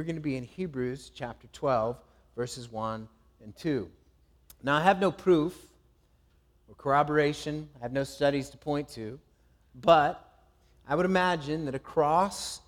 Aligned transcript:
We're 0.00 0.04
going 0.04 0.16
to 0.16 0.22
be 0.22 0.38
in 0.38 0.44
Hebrews 0.44 1.12
chapter 1.14 1.46
12, 1.52 1.94
verses 2.34 2.72
1 2.72 3.06
and 3.44 3.54
2. 3.54 3.86
Now, 4.62 4.76
I 4.76 4.82
have 4.82 4.98
no 4.98 5.12
proof 5.12 5.54
or 6.66 6.74
corroboration, 6.76 7.68
I 7.78 7.82
have 7.82 7.92
no 7.92 8.04
studies 8.04 8.48
to 8.48 8.56
point 8.56 8.88
to, 8.94 9.20
but 9.82 10.26
I 10.88 10.94
would 10.94 11.04
imagine 11.04 11.66
that 11.66 11.74
across 11.74 12.62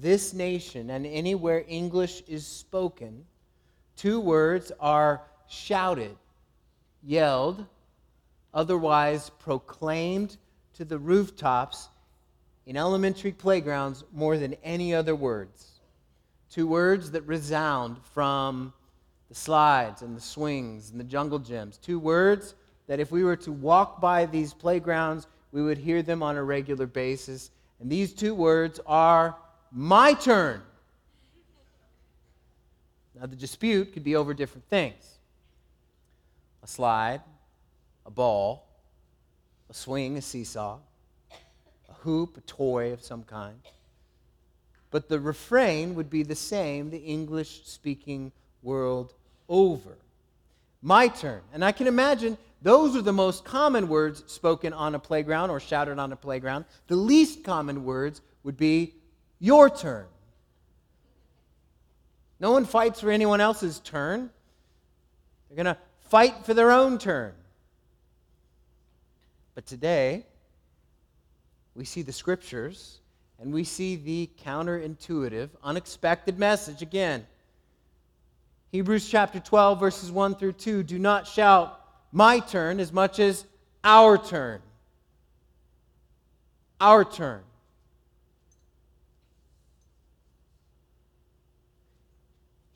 this 0.00 0.32
nation 0.32 0.88
and 0.88 1.04
anywhere 1.04 1.62
English 1.68 2.22
is 2.26 2.46
spoken, 2.46 3.26
two 3.94 4.18
words 4.18 4.72
are 4.80 5.20
shouted, 5.46 6.16
yelled, 7.02 7.66
otherwise 8.54 9.28
proclaimed 9.40 10.38
to 10.72 10.86
the 10.86 10.98
rooftops 10.98 11.90
in 12.64 12.78
elementary 12.78 13.32
playgrounds 13.32 14.04
more 14.10 14.38
than 14.38 14.54
any 14.64 14.94
other 14.94 15.14
words. 15.14 15.77
Two 16.50 16.66
words 16.66 17.10
that 17.10 17.22
resound 17.22 17.98
from 18.14 18.72
the 19.28 19.34
slides 19.34 20.02
and 20.02 20.16
the 20.16 20.20
swings 20.20 20.90
and 20.90 20.98
the 20.98 21.04
jungle 21.04 21.38
gyms. 21.38 21.80
Two 21.80 21.98
words 21.98 22.54
that 22.86 23.00
if 23.00 23.10
we 23.10 23.22
were 23.22 23.36
to 23.36 23.52
walk 23.52 24.00
by 24.00 24.24
these 24.24 24.54
playgrounds, 24.54 25.26
we 25.52 25.62
would 25.62 25.78
hear 25.78 26.02
them 26.02 26.22
on 26.22 26.36
a 26.36 26.42
regular 26.42 26.86
basis. 26.86 27.50
And 27.80 27.90
these 27.90 28.14
two 28.14 28.34
words 28.34 28.80
are 28.86 29.36
my 29.70 30.14
turn. 30.14 30.62
Now, 33.18 33.26
the 33.26 33.36
dispute 33.36 33.92
could 33.92 34.04
be 34.04 34.16
over 34.16 34.32
different 34.32 34.68
things 34.68 35.18
a 36.62 36.66
slide, 36.66 37.20
a 38.06 38.10
ball, 38.10 38.66
a 39.68 39.74
swing, 39.74 40.16
a 40.16 40.22
seesaw, 40.22 40.78
a 41.88 41.92
hoop, 41.92 42.36
a 42.36 42.40
toy 42.42 42.92
of 42.92 43.02
some 43.02 43.22
kind 43.22 43.58
but 44.90 45.08
the 45.08 45.20
refrain 45.20 45.94
would 45.94 46.10
be 46.10 46.22
the 46.22 46.34
same 46.34 46.90
the 46.90 46.98
English 46.98 47.62
speaking 47.64 48.32
world 48.62 49.14
over. 49.48 49.96
My 50.82 51.08
turn. 51.08 51.42
And 51.52 51.64
I 51.64 51.72
can 51.72 51.86
imagine 51.86 52.38
those 52.62 52.96
are 52.96 53.02
the 53.02 53.12
most 53.12 53.44
common 53.44 53.88
words 53.88 54.24
spoken 54.26 54.72
on 54.72 54.94
a 54.94 54.98
playground 54.98 55.50
or 55.50 55.60
shouted 55.60 55.98
on 55.98 56.12
a 56.12 56.16
playground. 56.16 56.64
The 56.86 56.96
least 56.96 57.44
common 57.44 57.84
words 57.84 58.20
would 58.42 58.56
be 58.56 58.94
your 59.38 59.70
turn. 59.70 60.06
No 62.40 62.52
one 62.52 62.64
fights 62.64 63.00
for 63.00 63.10
anyone 63.10 63.40
else's 63.40 63.80
turn. 63.80 64.30
They're 65.48 65.62
going 65.62 65.74
to 65.74 65.80
fight 66.08 66.44
for 66.44 66.54
their 66.54 66.70
own 66.70 66.98
turn. 66.98 67.32
But 69.54 69.66
today, 69.66 70.24
we 71.74 71.84
see 71.84 72.02
the 72.02 72.12
scriptures 72.12 73.00
and 73.40 73.52
we 73.52 73.64
see 73.64 73.96
the 73.96 74.28
counterintuitive, 74.44 75.50
unexpected 75.62 76.38
message 76.38 76.82
again. 76.82 77.26
Hebrews 78.72 79.08
chapter 79.08 79.40
12, 79.40 79.80
verses 79.80 80.12
1 80.12 80.34
through 80.34 80.52
2 80.52 80.82
do 80.82 80.98
not 80.98 81.26
shout, 81.26 81.80
my 82.12 82.40
turn, 82.40 82.80
as 82.80 82.92
much 82.92 83.18
as 83.18 83.44
our 83.84 84.18
turn. 84.18 84.60
Our 86.80 87.04
turn. 87.04 87.42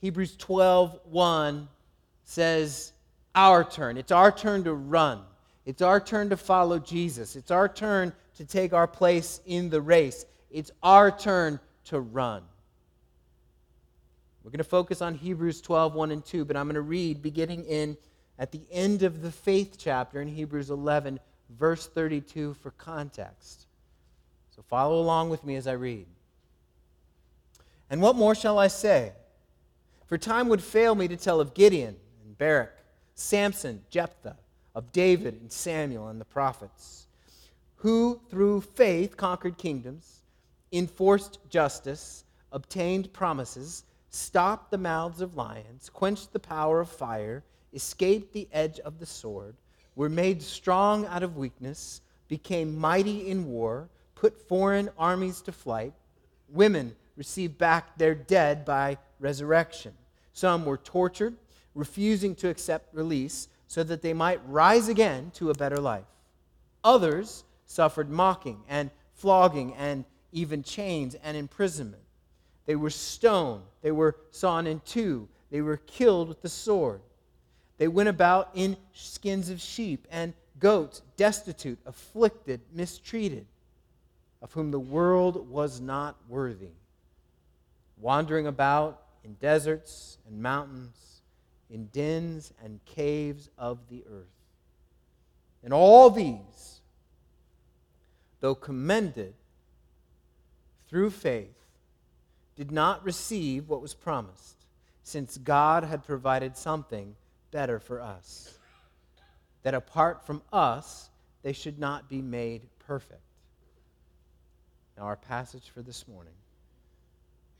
Hebrews 0.00 0.36
12, 0.36 0.98
1 1.04 1.68
says, 2.24 2.92
Our 3.34 3.64
turn. 3.64 3.96
It's 3.96 4.10
our 4.10 4.32
turn 4.32 4.64
to 4.64 4.74
run. 4.74 5.20
It's 5.64 5.82
our 5.82 6.00
turn 6.00 6.30
to 6.30 6.36
follow 6.36 6.78
Jesus. 6.78 7.36
It's 7.36 7.50
our 7.50 7.68
turn 7.68 8.12
to 8.36 8.44
take 8.44 8.72
our 8.72 8.88
place 8.88 9.40
in 9.46 9.70
the 9.70 9.80
race. 9.80 10.24
It's 10.52 10.70
our 10.82 11.10
turn 11.10 11.58
to 11.86 12.00
run. 12.00 12.42
We're 14.44 14.50
going 14.50 14.58
to 14.58 14.64
focus 14.64 15.00
on 15.00 15.14
Hebrews 15.14 15.60
12, 15.60 15.94
1 15.94 16.10
and 16.10 16.24
2, 16.24 16.44
but 16.44 16.56
I'm 16.56 16.66
going 16.66 16.74
to 16.74 16.80
read 16.80 17.22
beginning 17.22 17.64
in 17.64 17.96
at 18.38 18.50
the 18.50 18.62
end 18.70 19.02
of 19.02 19.22
the 19.22 19.30
faith 19.30 19.76
chapter 19.78 20.20
in 20.20 20.28
Hebrews 20.28 20.70
11, 20.70 21.20
verse 21.50 21.86
32 21.86 22.54
for 22.54 22.72
context. 22.72 23.66
So 24.54 24.62
follow 24.62 25.00
along 25.00 25.30
with 25.30 25.44
me 25.44 25.56
as 25.56 25.66
I 25.66 25.72
read. 25.72 26.06
And 27.88 28.00
what 28.00 28.16
more 28.16 28.34
shall 28.34 28.58
I 28.58 28.68
say? 28.68 29.12
For 30.06 30.18
time 30.18 30.48
would 30.48 30.62
fail 30.62 30.94
me 30.94 31.08
to 31.08 31.16
tell 31.16 31.40
of 31.40 31.54
Gideon 31.54 31.96
and 32.24 32.36
Barak, 32.36 32.76
Samson, 33.14 33.82
Jephthah, 33.90 34.36
of 34.74 34.90
David 34.92 35.34
and 35.40 35.52
Samuel 35.52 36.08
and 36.08 36.20
the 36.20 36.24
prophets, 36.24 37.06
who 37.76 38.20
through 38.30 38.62
faith 38.62 39.16
conquered 39.16 39.58
kingdoms 39.58 40.21
enforced 40.72 41.38
justice, 41.48 42.24
obtained 42.50 43.12
promises, 43.12 43.84
stopped 44.08 44.70
the 44.70 44.78
mouths 44.78 45.20
of 45.20 45.36
lions, 45.36 45.90
quenched 45.90 46.32
the 46.32 46.38
power 46.38 46.80
of 46.80 46.88
fire, 46.88 47.44
escaped 47.72 48.32
the 48.32 48.48
edge 48.52 48.78
of 48.80 48.98
the 48.98 49.06
sword, 49.06 49.54
were 49.94 50.08
made 50.08 50.42
strong 50.42 51.06
out 51.06 51.22
of 51.22 51.36
weakness, 51.36 52.00
became 52.28 52.78
mighty 52.78 53.28
in 53.28 53.46
war, 53.48 53.88
put 54.14 54.48
foreign 54.48 54.88
armies 54.98 55.42
to 55.42 55.52
flight. 55.52 55.92
Women 56.48 56.94
received 57.16 57.58
back 57.58 57.96
their 57.98 58.14
dead 58.14 58.64
by 58.64 58.98
resurrection. 59.18 59.92
Some 60.32 60.64
were 60.64 60.78
tortured, 60.78 61.36
refusing 61.74 62.34
to 62.36 62.48
accept 62.48 62.94
release 62.94 63.48
so 63.66 63.82
that 63.82 64.02
they 64.02 64.12
might 64.12 64.40
rise 64.46 64.88
again 64.88 65.30
to 65.34 65.50
a 65.50 65.54
better 65.54 65.78
life. 65.78 66.04
Others 66.84 67.44
suffered 67.66 68.10
mocking 68.10 68.62
and 68.68 68.90
flogging 69.14 69.74
and 69.74 70.04
even 70.32 70.62
chains 70.62 71.14
and 71.22 71.36
imprisonment. 71.36 72.02
They 72.66 72.76
were 72.76 72.90
stoned, 72.90 73.62
they 73.82 73.92
were 73.92 74.16
sawn 74.30 74.66
in 74.66 74.80
two, 74.80 75.28
they 75.50 75.60
were 75.60 75.76
killed 75.76 76.28
with 76.28 76.42
the 76.42 76.48
sword. 76.48 77.00
They 77.78 77.88
went 77.88 78.08
about 78.08 78.50
in 78.54 78.76
skins 78.92 79.50
of 79.50 79.60
sheep 79.60 80.06
and 80.10 80.34
goats, 80.58 81.02
destitute, 81.16 81.78
afflicted, 81.84 82.60
mistreated, 82.72 83.46
of 84.40 84.52
whom 84.52 84.70
the 84.70 84.80
world 84.80 85.48
was 85.48 85.80
not 85.80 86.16
worthy, 86.28 86.70
wandering 87.98 88.46
about 88.46 89.02
in 89.24 89.34
deserts 89.34 90.18
and 90.28 90.40
mountains, 90.40 91.22
in 91.70 91.86
dens 91.86 92.52
and 92.62 92.78
caves 92.84 93.50
of 93.58 93.78
the 93.88 94.04
earth. 94.10 94.26
And 95.64 95.72
all 95.72 96.10
these, 96.10 96.80
though 98.40 98.54
commended 98.54 99.34
through 100.92 101.08
faith, 101.08 101.56
did 102.54 102.70
not 102.70 103.02
receive 103.02 103.66
what 103.66 103.80
was 103.80 103.94
promised, 103.94 104.66
since 105.02 105.38
God 105.38 105.84
had 105.84 106.04
provided 106.04 106.54
something 106.54 107.16
better 107.50 107.80
for 107.80 108.02
us. 108.02 108.58
That 109.62 109.72
apart 109.72 110.26
from 110.26 110.42
us, 110.52 111.08
they 111.42 111.54
should 111.54 111.78
not 111.78 112.10
be 112.10 112.20
made 112.20 112.68
perfect. 112.86 113.22
Now, 114.98 115.04
our 115.04 115.16
passage 115.16 115.70
for 115.72 115.80
this 115.80 116.06
morning. 116.06 116.34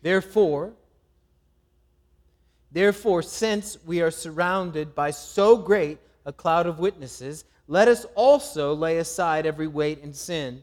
Therefore, 0.03 0.75
therefore, 2.71 3.23
since 3.23 3.79
we 3.87 4.03
are 4.03 4.11
surrounded 4.11 4.95
by 4.95 5.11
so 5.11 5.57
great 5.57 5.99
a 6.27 6.35
cloud 6.35 6.67
of 6.67 6.79
witnesses, 6.79 7.47
let 7.67 7.89
us 7.89 8.05
also 8.15 8.75
lay 8.75 8.99
aside 8.99 9.47
every 9.47 9.69
weight 9.69 10.03
and 10.03 10.15
sin 10.15 10.63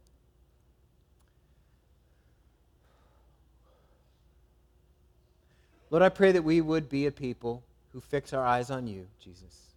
Lord, 5.91 6.01
I 6.01 6.09
pray 6.09 6.31
that 6.31 6.43
we 6.43 6.61
would 6.61 6.89
be 6.89 7.05
a 7.05 7.11
people 7.11 7.61
who 7.91 7.99
fix 7.99 8.31
our 8.31 8.45
eyes 8.45 8.71
on 8.71 8.87
you, 8.87 9.05
Jesus. 9.19 9.73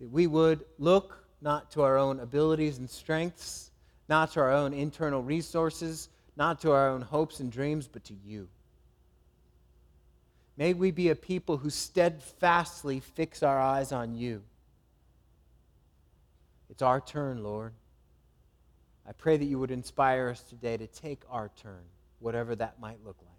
That 0.00 0.10
we 0.10 0.26
would 0.26 0.64
look 0.80 1.24
not 1.40 1.70
to 1.70 1.82
our 1.82 1.96
own 1.96 2.18
abilities 2.18 2.78
and 2.78 2.90
strengths, 2.90 3.70
not 4.08 4.32
to 4.32 4.40
our 4.40 4.52
own 4.52 4.74
internal 4.74 5.22
resources, 5.22 6.08
not 6.36 6.60
to 6.62 6.72
our 6.72 6.90
own 6.90 7.00
hopes 7.00 7.38
and 7.38 7.50
dreams, 7.50 7.88
but 7.90 8.02
to 8.04 8.14
you. 8.26 8.48
May 10.56 10.72
we 10.72 10.90
be 10.90 11.10
a 11.10 11.14
people 11.14 11.56
who 11.56 11.70
steadfastly 11.70 13.00
fix 13.00 13.44
our 13.44 13.60
eyes 13.60 13.92
on 13.92 14.16
you. 14.16 14.42
It's 16.70 16.82
our 16.82 17.00
turn, 17.00 17.44
Lord. 17.44 17.72
I 19.08 19.12
pray 19.12 19.36
that 19.36 19.44
you 19.44 19.60
would 19.60 19.70
inspire 19.70 20.28
us 20.28 20.42
today 20.42 20.76
to 20.76 20.88
take 20.88 21.20
our 21.30 21.50
turn, 21.62 21.82
whatever 22.18 22.56
that 22.56 22.80
might 22.80 22.98
look 23.04 23.16
like. 23.22 23.33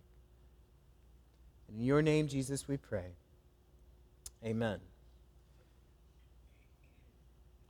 In 1.74 1.82
your 1.82 2.02
name, 2.02 2.28
Jesus, 2.28 2.68
we 2.68 2.78
pray. 2.78 3.08
Amen. 4.44 4.80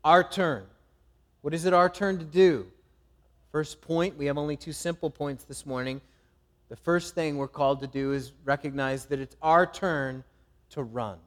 Our 0.04 0.24
turn. 0.24 0.66
What 1.42 1.54
is 1.54 1.66
it 1.66 1.74
our 1.74 1.90
turn 1.90 2.20
to 2.20 2.26
do? 2.26 2.68
First 3.52 3.82
point, 3.82 4.18
we 4.18 4.26
have 4.26 4.38
only 4.38 4.58
two 4.58 4.74
simple 4.74 5.10
points 5.10 5.46
this 5.46 5.66
morning. 5.66 6.02
The 6.70 6.76
first 6.76 7.16
thing 7.16 7.38
we're 7.38 7.48
called 7.48 7.80
to 7.82 7.88
do 7.88 8.12
is 8.14 8.34
recognize 8.44 9.06
that 9.06 9.20
it's 9.20 9.36
our 9.42 9.66
turn 9.66 10.24
to 10.72 10.84
run. 10.84 11.18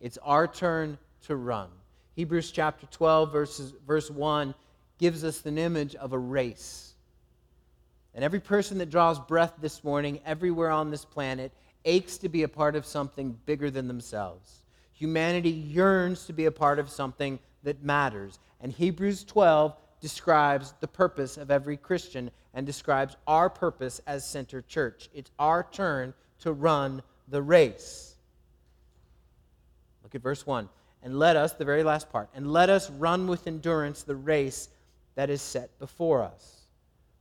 It's 0.00 0.18
our 0.22 0.46
turn 0.46 0.96
to 1.26 1.36
run. 1.36 1.68
Hebrews 2.14 2.50
chapter 2.50 2.86
12, 2.86 3.32
verses, 3.32 3.74
verse 3.86 4.10
1 4.10 4.54
gives 4.98 5.24
us 5.24 5.44
an 5.46 5.58
image 5.58 5.94
of 5.96 6.12
a 6.12 6.18
race. 6.18 6.94
And 8.14 8.24
every 8.24 8.40
person 8.40 8.78
that 8.78 8.90
draws 8.90 9.18
breath 9.18 9.54
this 9.60 9.84
morning, 9.84 10.20
everywhere 10.24 10.70
on 10.70 10.90
this 10.90 11.04
planet, 11.04 11.52
aches 11.84 12.18
to 12.18 12.28
be 12.28 12.42
a 12.42 12.48
part 12.48 12.76
of 12.76 12.86
something 12.86 13.38
bigger 13.46 13.70
than 13.70 13.88
themselves. 13.88 14.62
Humanity 14.92 15.50
yearns 15.50 16.26
to 16.26 16.32
be 16.32 16.46
a 16.46 16.52
part 16.52 16.78
of 16.78 16.90
something 16.90 17.38
that 17.62 17.82
matters. 17.82 18.38
And 18.60 18.72
Hebrews 18.72 19.24
12 19.24 19.74
describes 20.00 20.74
the 20.80 20.88
purpose 20.88 21.36
of 21.36 21.50
every 21.50 21.76
Christian 21.76 22.30
and 22.54 22.66
describes 22.66 23.16
our 23.26 23.48
purpose 23.48 24.00
as 24.06 24.26
Center 24.26 24.62
Church. 24.62 25.08
It's 25.14 25.30
our 25.38 25.66
turn 25.70 26.14
to 26.40 26.52
run 26.52 27.02
the 27.28 27.42
race. 27.42 28.14
Look 30.02 30.14
at 30.14 30.22
verse 30.22 30.46
1. 30.46 30.68
And 31.02 31.18
let 31.18 31.36
us, 31.36 31.52
the 31.54 31.64
very 31.64 31.82
last 31.82 32.10
part, 32.10 32.28
and 32.34 32.52
let 32.52 32.68
us 32.68 32.90
run 32.90 33.26
with 33.26 33.46
endurance 33.46 34.02
the 34.02 34.16
race 34.16 34.68
that 35.14 35.30
is 35.30 35.40
set 35.40 35.78
before 35.78 36.22
us. 36.22 36.66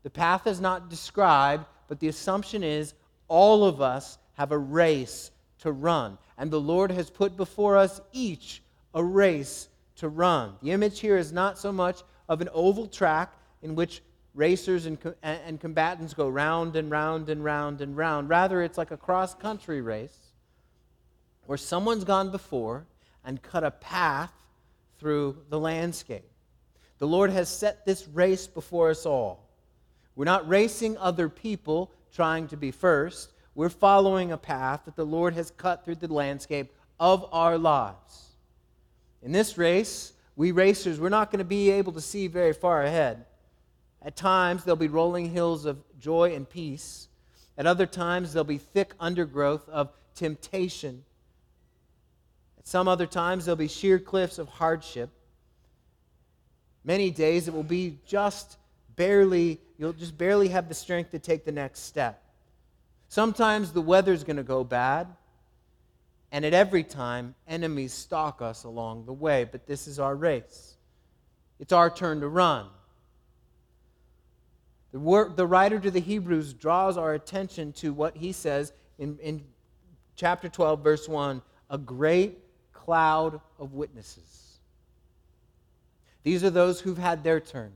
The 0.03 0.09
path 0.09 0.47
is 0.47 0.59
not 0.59 0.89
described, 0.89 1.65
but 1.88 2.00
the 2.00 2.07
assumption 2.07 2.63
is 2.63 2.94
all 3.27 3.63
of 3.63 3.81
us 3.81 4.17
have 4.39 4.53
a 4.53 4.57
race 4.57 5.31
to 5.59 5.69
run. 5.69 6.18
And 6.38 6.50
the 6.50 6.62
Lord 6.62 6.91
has 6.91 7.09
put 7.09 7.36
before 7.36 7.75
us 7.75 8.00
each 8.13 8.63
a 8.94 9.03
race 9.03 9.68
to 9.97 10.07
run. 10.07 10.53
The 10.63 10.71
image 10.71 11.01
here 11.01 11.18
is 11.18 11.33
not 11.33 11.59
so 11.59 11.74
much 11.74 12.03
of 12.30 12.39
an 12.39 12.47
oval 12.53 12.88
track 12.88 13.33
in 13.62 13.75
which 13.75 14.01
racers 14.33 14.86
and, 14.86 14.97
and 15.21 15.59
combatants 15.59 16.13
go 16.13 16.30
round 16.30 16.77
and 16.77 16.89
round 16.89 17.27
and 17.27 17.44
round 17.44 17.81
and 17.81 17.97
round. 17.97 18.30
Rather, 18.30 18.63
it's 18.63 18.77
like 18.77 18.91
a 18.91 18.97
cross 18.97 19.36
country 19.36 19.81
race 19.81 20.18
where 21.45 21.57
someone's 21.57 22.06
gone 22.06 22.31
before 22.31 22.85
and 23.25 23.42
cut 23.42 23.65
a 23.65 23.71
path 23.71 24.31
through 24.97 25.35
the 25.50 25.59
landscape. 25.59 26.31
The 27.00 27.07
Lord 27.07 27.30
has 27.31 27.50
set 27.50 27.85
this 27.85 28.07
race 28.07 28.47
before 28.47 28.89
us 28.89 29.06
all. 29.06 29.50
We're 30.15 30.24
not 30.24 30.47
racing 30.47 30.97
other 30.97 31.27
people 31.27 31.92
trying 32.13 32.47
to 32.47 32.56
be 32.56 32.71
first. 32.71 33.33
We're 33.59 33.67
following 33.67 34.31
a 34.31 34.38
path 34.38 34.83
that 34.85 34.95
the 34.95 35.06
Lord 35.06 35.33
has 35.33 35.51
cut 35.51 35.83
through 35.83 35.95
the 35.95 36.07
landscape 36.07 36.71
of 36.97 37.27
our 37.33 37.57
lives. 37.57 38.29
In 39.21 39.33
this 39.33 39.57
race, 39.57 40.13
we 40.38 40.53
racers, 40.53 40.97
we're 40.97 41.09
not 41.09 41.29
going 41.29 41.39
to 41.39 41.44
be 41.44 41.69
able 41.69 41.91
to 41.91 42.00
see 42.00 42.27
very 42.27 42.53
far 42.53 42.83
ahead. 42.83 43.25
At 44.01 44.15
times, 44.15 44.63
there'll 44.63 44.77
be 44.77 44.88
rolling 44.88 45.31
hills 45.31 45.65
of 45.65 45.77
joy 46.00 46.33
and 46.35 46.50
peace. 46.50 47.09
At 47.57 47.67
other 47.67 47.85
times, 47.85 48.31
there'll 48.31 48.45
be 48.45 48.59
thick 48.59 48.94
undergrowth 48.97 49.67
of 49.67 49.91
temptation. 50.15 51.03
At 52.59 52.65
some 52.65 52.88
other 52.88 53.07
times, 53.07 53.44
there'll 53.44 53.57
be 53.57 53.67
sheer 53.67 54.00
cliffs 54.00 54.39
of 54.39 54.47
hardship. 54.47 55.09
Many 56.85 57.11
days, 57.11 57.50
it 57.50 57.53
will 57.53 57.63
be 57.63 57.97
just 58.07 58.56
barely, 58.95 59.59
you'll 59.77 59.91
just 59.91 60.17
barely 60.17 60.47
have 60.47 60.69
the 60.69 60.73
strength 60.73 61.11
to 61.11 61.19
take 61.19 61.44
the 61.44 61.51
next 61.51 61.81
step. 61.81 62.23
Sometimes 63.09 63.71
the 63.71 63.81
weather's 63.81 64.23
going 64.23 64.38
to 64.38 64.44
go 64.44 64.63
bad, 64.63 65.07
and 66.31 66.45
at 66.45 66.53
every 66.53 66.83
time, 66.83 67.33
enemies 67.47 67.91
stalk 67.91 68.39
us 68.41 68.63
along 68.63 69.06
the 69.06 69.13
way. 69.13 69.50
But 69.51 69.65
this 69.65 69.88
is 69.88 70.00
our 70.00 70.15
race, 70.15 70.77
it's 71.59 71.73
our 71.73 71.89
turn 71.89 72.21
to 72.21 72.27
run. 72.27 72.67
The, 74.91 75.00
word, 75.00 75.38
the 75.38 75.45
writer 75.45 75.79
to 75.79 75.91
the 75.91 76.00
Hebrews 76.00 76.53
draws 76.53 76.97
our 76.97 77.13
attention 77.13 77.73
to 77.73 77.94
what 77.94 78.15
he 78.15 78.31
says 78.31 78.73
in, 78.97 79.19
in 79.19 79.44
chapter 80.15 80.50
12, 80.50 80.83
verse 80.83 81.07
1 81.07 81.41
a 81.71 81.77
great 81.77 82.39
cloud 82.73 83.39
of 83.59 83.73
witnesses. 83.73 84.57
These 86.23 86.44
are 86.44 86.50
those 86.50 86.81
who've 86.81 86.97
had 86.97 87.23
their 87.23 87.39
turn 87.39 87.73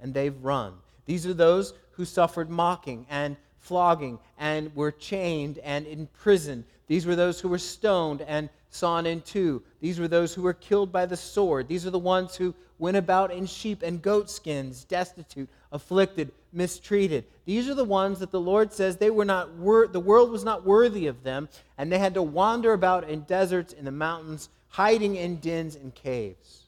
and 0.00 0.12
they've 0.12 0.36
run. 0.42 0.74
These 1.06 1.24
are 1.26 1.34
those 1.34 1.74
who 1.92 2.04
suffered 2.04 2.50
mocking 2.50 3.06
and 3.08 3.36
flogging 3.60 4.18
and 4.38 4.74
were 4.74 4.92
chained 4.92 5.58
and 5.58 5.86
imprisoned. 5.86 6.64
These 6.86 7.06
were 7.06 7.16
those 7.16 7.40
who 7.40 7.48
were 7.48 7.58
stoned 7.58 8.22
and 8.22 8.48
sawn 8.70 9.06
in 9.06 9.20
two. 9.22 9.62
These 9.80 10.00
were 10.00 10.08
those 10.08 10.34
who 10.34 10.42
were 10.42 10.54
killed 10.54 10.92
by 10.92 11.06
the 11.06 11.16
sword. 11.16 11.68
These 11.68 11.86
are 11.86 11.90
the 11.90 11.98
ones 11.98 12.36
who 12.36 12.54
went 12.78 12.96
about 12.96 13.32
in 13.32 13.46
sheep 13.46 13.82
and 13.82 14.00
goat 14.00 14.30
skins, 14.30 14.84
destitute, 14.84 15.48
afflicted, 15.72 16.30
mistreated. 16.52 17.24
These 17.44 17.68
are 17.68 17.74
the 17.74 17.84
ones 17.84 18.20
that 18.20 18.30
the 18.30 18.40
Lord 18.40 18.72
says 18.72 18.96
they 18.96 19.10
were 19.10 19.24
not 19.24 19.54
wor- 19.54 19.88
the 19.88 20.00
world 20.00 20.30
was 20.30 20.44
not 20.44 20.64
worthy 20.64 21.06
of 21.06 21.22
them, 21.22 21.48
and 21.76 21.90
they 21.90 21.98
had 21.98 22.14
to 22.14 22.22
wander 22.22 22.72
about 22.72 23.08
in 23.08 23.20
deserts, 23.22 23.72
in 23.72 23.84
the 23.84 23.90
mountains, 23.90 24.48
hiding 24.68 25.16
in 25.16 25.36
dens 25.36 25.74
and 25.74 25.94
caves. 25.94 26.64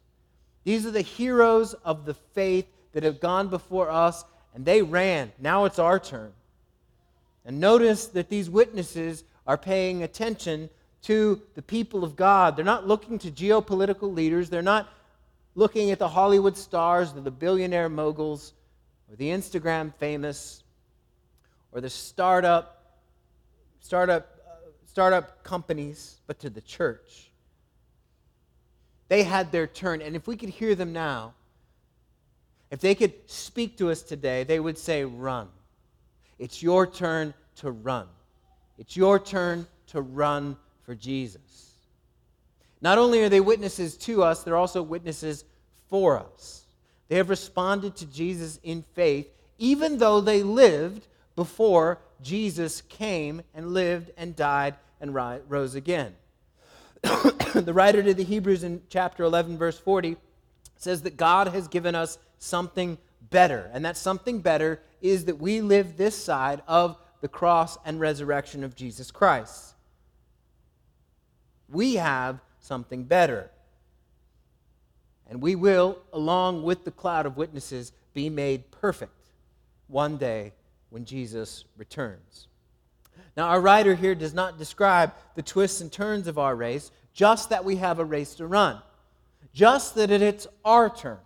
These 0.64 0.84
are 0.86 0.90
the 0.90 1.00
heroes 1.00 1.74
of 1.84 2.04
the 2.04 2.14
faith 2.14 2.66
that 2.92 3.02
have 3.02 3.20
gone 3.20 3.48
before 3.48 3.90
us, 3.90 4.24
and 4.54 4.64
they 4.64 4.82
ran. 4.82 5.32
Now 5.38 5.64
it's 5.64 5.78
our 5.78 5.98
turn. 5.98 6.32
And 7.44 7.60
notice 7.60 8.06
that 8.08 8.28
these 8.28 8.50
witnesses 8.50 9.24
are 9.46 9.56
paying 9.56 10.02
attention 10.02 10.68
to 11.02 11.40
the 11.54 11.62
people 11.62 12.04
of 12.04 12.16
God. 12.16 12.56
They're 12.56 12.64
not 12.64 12.86
looking 12.86 13.18
to 13.20 13.30
geopolitical 13.30 14.14
leaders, 14.14 14.50
they're 14.50 14.62
not 14.62 14.88
looking 15.54 15.90
at 15.90 15.98
the 15.98 16.08
Hollywood 16.08 16.56
stars 16.56 17.12
or 17.14 17.20
the 17.20 17.30
billionaire 17.30 17.88
moguls 17.88 18.52
or 19.10 19.16
the 19.16 19.28
Instagram 19.28 19.92
famous 19.94 20.62
or 21.72 21.80
the 21.80 21.90
startup 21.90 22.76
startup 23.80 24.38
uh, 24.46 24.70
startup 24.86 25.42
companies, 25.42 26.20
but 26.26 26.38
to 26.40 26.50
the 26.50 26.60
church. 26.60 27.30
They 29.08 29.24
had 29.24 29.50
their 29.50 29.66
turn, 29.66 30.02
and 30.02 30.14
if 30.14 30.28
we 30.28 30.36
could 30.36 30.50
hear 30.50 30.74
them 30.74 30.92
now, 30.92 31.34
if 32.70 32.80
they 32.80 32.94
could 32.94 33.14
speak 33.28 33.76
to 33.78 33.90
us 33.90 34.02
today, 34.02 34.44
they 34.44 34.60
would 34.60 34.78
say, 34.78 35.04
Run. 35.04 35.48
It's 36.40 36.62
your 36.62 36.86
turn 36.86 37.34
to 37.56 37.70
run. 37.70 38.08
It's 38.78 38.96
your 38.96 39.20
turn 39.20 39.66
to 39.88 40.00
run 40.00 40.56
for 40.82 40.94
Jesus. 40.94 41.74
Not 42.80 42.96
only 42.96 43.22
are 43.22 43.28
they 43.28 43.40
witnesses 43.40 43.96
to 43.98 44.22
us, 44.22 44.42
they're 44.42 44.56
also 44.56 44.82
witnesses 44.82 45.44
for 45.90 46.18
us. 46.18 46.64
They 47.08 47.16
have 47.16 47.28
responded 47.28 47.94
to 47.96 48.06
Jesus 48.06 48.58
in 48.62 48.82
faith, 48.94 49.28
even 49.58 49.98
though 49.98 50.22
they 50.22 50.42
lived 50.42 51.06
before 51.36 51.98
Jesus 52.22 52.80
came 52.82 53.42
and 53.54 53.74
lived 53.74 54.10
and 54.16 54.34
died 54.34 54.76
and 54.98 55.14
rose 55.14 55.74
again. 55.74 56.14
the 57.02 57.72
writer 57.74 58.02
to 58.02 58.14
the 58.14 58.24
Hebrews 58.24 58.64
in 58.64 58.80
chapter 58.88 59.24
11, 59.24 59.58
verse 59.58 59.78
40, 59.78 60.16
says 60.76 61.02
that 61.02 61.18
God 61.18 61.48
has 61.48 61.68
given 61.68 61.94
us 61.94 62.16
something 62.38 62.96
better. 63.28 63.70
And 63.74 63.84
that 63.84 63.98
something 63.98 64.40
better 64.40 64.80
is 65.00 65.26
that 65.26 65.38
we 65.38 65.60
live 65.60 65.96
this 65.96 66.16
side 66.16 66.62
of 66.66 66.96
the 67.20 67.28
cross 67.28 67.78
and 67.84 68.00
resurrection 68.00 68.64
of 68.64 68.74
Jesus 68.74 69.10
Christ. 69.10 69.74
We 71.68 71.94
have 71.96 72.40
something 72.60 73.04
better. 73.04 73.50
And 75.28 75.40
we 75.40 75.54
will, 75.54 75.98
along 76.12 76.64
with 76.64 76.84
the 76.84 76.90
cloud 76.90 77.26
of 77.26 77.36
witnesses, 77.36 77.92
be 78.14 78.28
made 78.28 78.70
perfect 78.70 79.30
one 79.86 80.16
day 80.16 80.52
when 80.90 81.04
Jesus 81.04 81.64
returns. 81.76 82.48
Now, 83.36 83.48
our 83.48 83.60
writer 83.60 83.94
here 83.94 84.14
does 84.14 84.34
not 84.34 84.58
describe 84.58 85.12
the 85.36 85.42
twists 85.42 85.80
and 85.80 85.92
turns 85.92 86.26
of 86.26 86.38
our 86.38 86.56
race, 86.56 86.90
just 87.12 87.50
that 87.50 87.64
we 87.64 87.76
have 87.76 87.98
a 87.98 88.04
race 88.04 88.34
to 88.34 88.46
run, 88.46 88.80
just 89.54 89.94
that 89.94 90.10
it's 90.10 90.46
our 90.64 90.94
turn. 90.94 91.18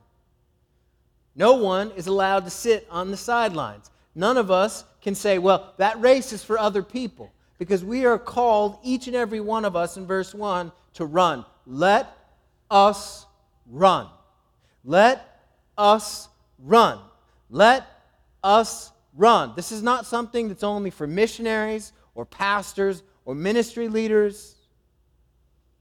No 1.36 1.54
one 1.54 1.90
is 1.92 2.06
allowed 2.06 2.44
to 2.44 2.50
sit 2.50 2.86
on 2.90 3.10
the 3.10 3.16
sidelines. 3.16 3.90
None 4.14 4.36
of 4.36 4.50
us 4.50 4.84
can 5.02 5.14
say, 5.14 5.38
well, 5.38 5.74
that 5.78 6.00
race 6.00 6.32
is 6.32 6.44
for 6.44 6.58
other 6.58 6.82
people. 6.82 7.32
Because 7.58 7.84
we 7.84 8.04
are 8.04 8.18
called, 8.18 8.78
each 8.82 9.06
and 9.06 9.16
every 9.16 9.40
one 9.40 9.64
of 9.64 9.76
us 9.76 9.96
in 9.96 10.06
verse 10.06 10.34
1, 10.34 10.72
to 10.94 11.04
run. 11.04 11.44
Let 11.66 12.16
us 12.70 13.26
run. 13.66 14.08
Let 14.84 15.40
us 15.76 16.28
run. 16.58 16.98
Let 17.50 17.86
us 18.42 18.92
run. 19.14 19.52
This 19.56 19.72
is 19.72 19.82
not 19.82 20.06
something 20.06 20.48
that's 20.48 20.64
only 20.64 20.90
for 20.90 21.06
missionaries 21.06 21.92
or 22.14 22.24
pastors 22.24 23.02
or 23.24 23.34
ministry 23.34 23.88
leaders. 23.88 24.56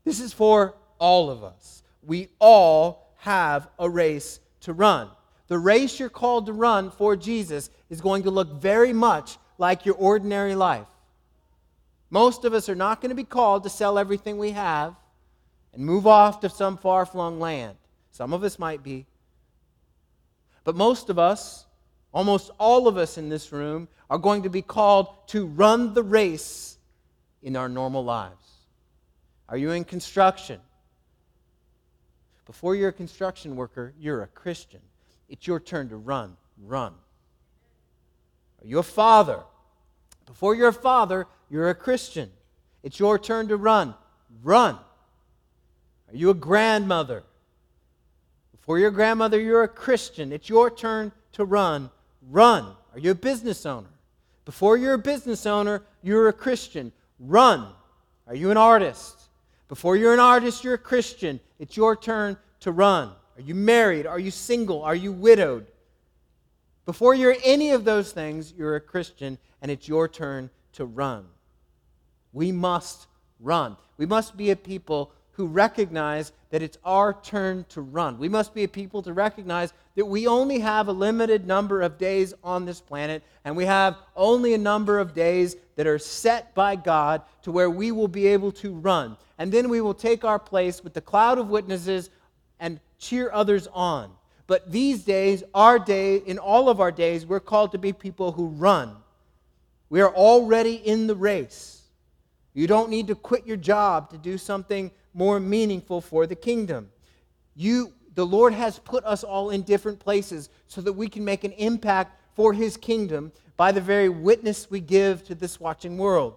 This 0.03 0.19
is 0.19 0.33
for 0.33 0.75
all 1.00 1.29
of 1.29 1.43
us. 1.43 1.83
We 2.01 2.29
all 2.39 3.13
have 3.17 3.67
a 3.79 3.89
race 3.89 4.39
to 4.62 4.74
run. 4.74 5.10
The 5.53 5.60
race 5.60 6.00
you're 6.00 6.10
called 6.10 6.48
to 6.48 6.51
run 6.51 6.89
for 6.89 7.15
Jesus 7.15 7.69
is 7.88 8.01
going 8.01 8.24
to 8.24 8.31
look 8.31 8.60
very 8.60 8.91
much 8.91 9.38
like 9.60 9.86
your 9.86 9.93
ordinary 9.93 10.55
life. 10.55 10.88
Most 12.10 12.43
of 12.43 12.55
us 12.55 12.69
are 12.69 12.75
not 12.75 13.01
going 13.01 13.10
to 13.10 13.15
be 13.15 13.24
called 13.24 13.62
to 13.62 13.69
sell 13.69 14.00
everything 14.00 14.39
we 14.39 14.50
have 14.53 14.95
and 15.72 15.86
move 15.86 16.07
off 16.07 16.39
to 16.39 16.50
some 16.50 16.75
far 16.75 17.05
flung 17.05 17.39
land. 17.39 17.77
Some 18.10 18.33
of 18.33 18.43
us 18.43 18.57
might 18.57 18.81
be. 18.81 19.05
But 20.63 20.75
most 20.75 21.12
of 21.12 21.19
us, 21.19 21.67
almost 22.12 22.50
all 22.57 22.88
of 22.88 22.98
us 22.98 23.19
in 23.19 23.29
this 23.29 23.51
room, 23.51 23.88
are 24.10 24.17
going 24.17 24.41
to 24.41 24.50
be 24.50 24.63
called 24.63 25.05
to 25.27 25.45
run 25.45 25.93
the 25.93 26.01
race 26.01 26.79
in 27.43 27.55
our 27.55 27.69
normal 27.69 28.03
lives. 28.03 28.50
Are 29.48 29.57
you 29.57 29.69
in 29.69 29.83
construction? 29.83 30.60
Before 32.48 32.74
you're 32.74 32.89
a 32.89 32.91
construction 32.91 33.55
worker, 33.55 33.93
you're 34.00 34.24
a 34.24 34.27
Christian. 34.29 34.81
It's 35.30 35.48
your 35.48 35.60
turn 35.60 35.89
to 35.89 35.98
run. 35.98 36.36
Run. 36.62 36.94
Are 38.62 38.68
you 38.68 38.80
a 38.80 38.84
father? 38.84 39.39
Before 40.25 40.56
you're 40.56 40.70
a 40.70 40.74
father, 40.74 41.27
you're 41.50 41.70
a 41.70 41.75
Christian. 41.75 42.30
It's 42.82 43.00
your 43.00 43.20
turn 43.20 43.48
to 43.50 43.58
run. 43.58 43.94
Run. 44.42 44.75
Are 44.75 46.15
you 46.15 46.30
a 46.30 46.34
grandmother? 46.34 47.24
Before 48.51 48.80
you're 48.80 48.89
a 48.89 48.94
grandmother, 48.94 49.39
you're 49.39 49.63
a 49.63 49.68
Christian. 49.68 50.32
It's 50.32 50.48
your 50.48 50.70
turn 50.70 51.12
to 51.34 51.44
run. 51.44 51.89
Run. 52.30 52.75
Are 52.94 53.00
you 53.00 53.12
a 53.12 53.15
business 53.15 53.65
owner? 53.65 53.89
Before 54.46 54.77
you're 54.77 54.94
a 54.94 55.00
business 55.00 55.46
owner, 55.46 55.84
you're 56.01 56.27
a 56.27 56.34
Christian. 56.34 56.92
Run. 57.20 57.68
Are 58.27 58.36
you 58.36 58.51
an 58.51 58.58
artist? 58.58 59.20
Before 59.68 59.96
you're 59.96 60.13
an 60.13 60.20
artist, 60.20 60.63
you're 60.63 60.75
a 60.75 60.77
Christian. 60.77 61.39
It's 61.60 61.75
your 61.75 61.96
turn 61.96 62.38
to 62.62 62.72
run. 62.72 63.12
Are 63.38 63.42
you 63.42 63.56
married? 63.56 64.06
Are 64.06 64.20
you 64.20 64.32
single? 64.32 64.84
Are 64.84 64.96
you 64.96 65.12
widowed? 65.12 65.68
Before 66.86 67.16
you're 67.16 67.36
any 67.44 67.72
of 67.72 67.86
those 67.86 68.12
things, 68.12 68.54
you're 68.58 68.75
a 68.75 68.82
Christian, 68.82 69.38
and 69.62 69.72
it's 69.72 69.88
your 69.88 70.08
turn 70.08 70.50
to 70.74 70.86
run. 70.86 71.25
We 72.34 72.52
must 72.52 73.08
run. 73.40 73.78
We 73.98 74.06
must 74.06 74.36
be 74.36 74.52
a 74.52 74.56
people 74.56 75.12
who 75.32 75.48
recognize 75.48 76.32
that 76.52 76.62
it's 76.62 76.78
our 76.84 77.13
turn 77.22 77.66
to 77.70 77.82
run. 77.82 78.20
We 78.20 78.30
must 78.30 78.54
be 78.54 78.63
a 78.63 78.68
people 78.68 79.02
to 79.04 79.13
recognize 79.13 79.74
that 79.96 80.06
we 80.06 80.28
only 80.28 80.60
have 80.60 80.88
a 80.88 80.92
limited 80.92 81.48
number 81.48 81.82
of 81.82 81.98
days 81.98 82.34
on 82.44 82.66
this 82.66 82.80
planet, 82.80 83.24
and 83.44 83.56
we 83.56 83.66
have 83.66 83.98
only 84.16 84.54
a 84.54 84.60
number 84.60 85.00
of 85.00 85.16
days 85.16 85.56
that 85.75 85.88
are 85.88 85.98
set 85.98 86.54
by 86.54 86.75
God 86.75 87.24
to 87.44 87.52
where 87.52 87.70
we 87.70 87.92
will 87.92 88.08
be 88.08 88.28
able 88.28 88.52
to 88.52 88.75
run. 88.75 89.18
And 89.40 89.52
then 89.52 89.70
we 89.70 89.82
will 89.82 89.96
take 89.96 90.24
our 90.24 90.38
place 90.38 90.84
with 90.84 90.94
the 90.94 91.02
cloud 91.02 91.40
of 91.40 91.50
witnesses 91.50 92.12
and 92.60 92.80
cheer 93.03 93.29
others 93.31 93.67
on. 93.74 94.12
But 94.48 94.72
these 94.72 95.03
days, 95.03 95.43
our 95.53 95.77
day, 95.77 96.17
in 96.17 96.39
all 96.39 96.69
of 96.69 96.79
our 96.79 96.91
days, 96.91 97.25
we're 97.25 97.39
called 97.39 97.72
to 97.74 97.77
be 97.77 97.93
people 97.93 98.31
who 98.31 98.48
run. 98.48 98.95
We 99.89 100.01
are 100.01 100.13
already 100.13 100.75
in 100.75 101.07
the 101.07 101.15
race. 101.15 101.81
You 102.53 102.67
don't 102.67 102.89
need 102.89 103.07
to 103.07 103.15
quit 103.15 103.45
your 103.45 103.57
job 103.57 104.10
to 104.12 104.17
do 104.17 104.38
something 104.38 104.91
more 105.13 105.39
meaningful 105.39 106.01
for 106.01 106.25
the 106.27 106.36
kingdom. 106.36 106.89
You, 107.55 107.93
the 108.15 108.25
Lord 108.25 108.53
has 108.53 108.79
put 108.79 109.03
us 109.05 109.24
all 109.24 109.50
in 109.50 109.62
different 109.63 110.00
places 110.00 110.50
so 110.67 110.81
that 110.81 110.93
we 110.93 111.07
can 111.07 111.24
make 111.24 111.43
an 111.43 111.51
impact 111.53 112.19
for 112.36 112.53
his 112.53 112.77
kingdom 112.77 113.31
by 113.57 113.72
the 113.72 113.81
very 113.81 114.10
witness 114.10 114.69
we 114.69 114.79
give 114.79 115.24
to 115.25 115.36
this 115.36 115.60
watching 115.60 115.98
world. 115.98 116.36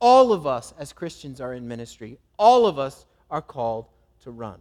All 0.00 0.32
of 0.32 0.46
us 0.46 0.72
as 0.78 0.92
Christians 0.92 1.40
are 1.40 1.54
in 1.54 1.66
ministry. 1.66 2.18
All 2.38 2.66
of 2.66 2.78
us 2.78 3.06
are 3.30 3.42
called 3.42 3.86
to 4.22 4.30
run. 4.30 4.60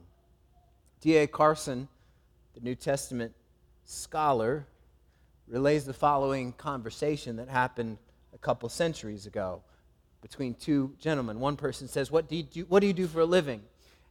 D.A. 1.01 1.27
Carson, 1.27 1.87
the 2.53 2.61
New 2.61 2.75
Testament 2.75 3.33
scholar, 3.85 4.65
relays 5.47 5.85
the 5.85 5.93
following 5.93 6.53
conversation 6.53 7.37
that 7.37 7.49
happened 7.49 7.97
a 8.33 8.37
couple 8.37 8.69
centuries 8.69 9.25
ago 9.25 9.61
between 10.21 10.53
two 10.53 10.93
gentlemen. 10.99 11.39
One 11.39 11.55
person 11.55 11.87
says, 11.87 12.11
what 12.11 12.27
do, 12.27 12.35
you 12.35 12.43
do, 12.43 12.65
what 12.67 12.81
do 12.81 12.87
you 12.87 12.93
do 12.93 13.07
for 13.07 13.21
a 13.21 13.25
living? 13.25 13.61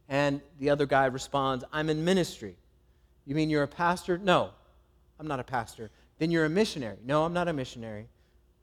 And 0.09 0.41
the 0.59 0.71
other 0.71 0.85
guy 0.85 1.05
responds, 1.05 1.63
I'm 1.71 1.89
in 1.89 2.03
ministry. 2.03 2.55
You 3.25 3.35
mean 3.35 3.49
you're 3.49 3.63
a 3.63 3.67
pastor? 3.67 4.17
No, 4.17 4.49
I'm 5.19 5.27
not 5.27 5.39
a 5.39 5.43
pastor. 5.43 5.91
Then 6.17 6.31
you're 6.31 6.45
a 6.45 6.49
missionary. 6.49 6.97
No, 7.05 7.23
I'm 7.23 7.33
not 7.33 7.47
a 7.47 7.53
missionary. 7.53 8.07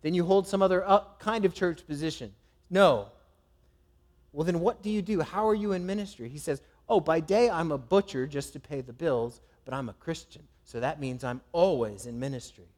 Then 0.03 0.13
you 0.13 0.25
hold 0.25 0.47
some 0.47 0.61
other 0.61 0.87
uh, 0.87 1.05
kind 1.19 1.45
of 1.45 1.55
church 1.55 1.87
position. 1.87 2.33
No. 2.69 3.09
Well, 4.33 4.45
then 4.45 4.61
what 4.61 4.83
do 4.83 4.91
you 4.91 5.03
do? 5.03 5.21
How 5.23 5.49
are 5.49 5.55
you 5.55 5.73
in 5.73 5.87
ministry? 5.87 6.29
He 6.29 6.39
says, 6.39 6.61
Oh, 6.89 7.01
by 7.01 7.21
day 7.21 7.51
I'm 7.51 7.73
a 7.73 7.79
butcher 7.79 8.27
just 8.27 8.53
to 8.53 8.61
pay 8.61 8.81
the 8.81 8.93
bills, 8.93 9.41
but 9.65 9.75
I'm 9.75 9.89
a 9.89 9.95
Christian. 9.95 10.43
So 10.65 10.81
that 10.81 11.01
means 11.01 11.25
I'm 11.25 11.41
always 11.53 12.07
in 12.07 12.19
ministry. 12.19 12.69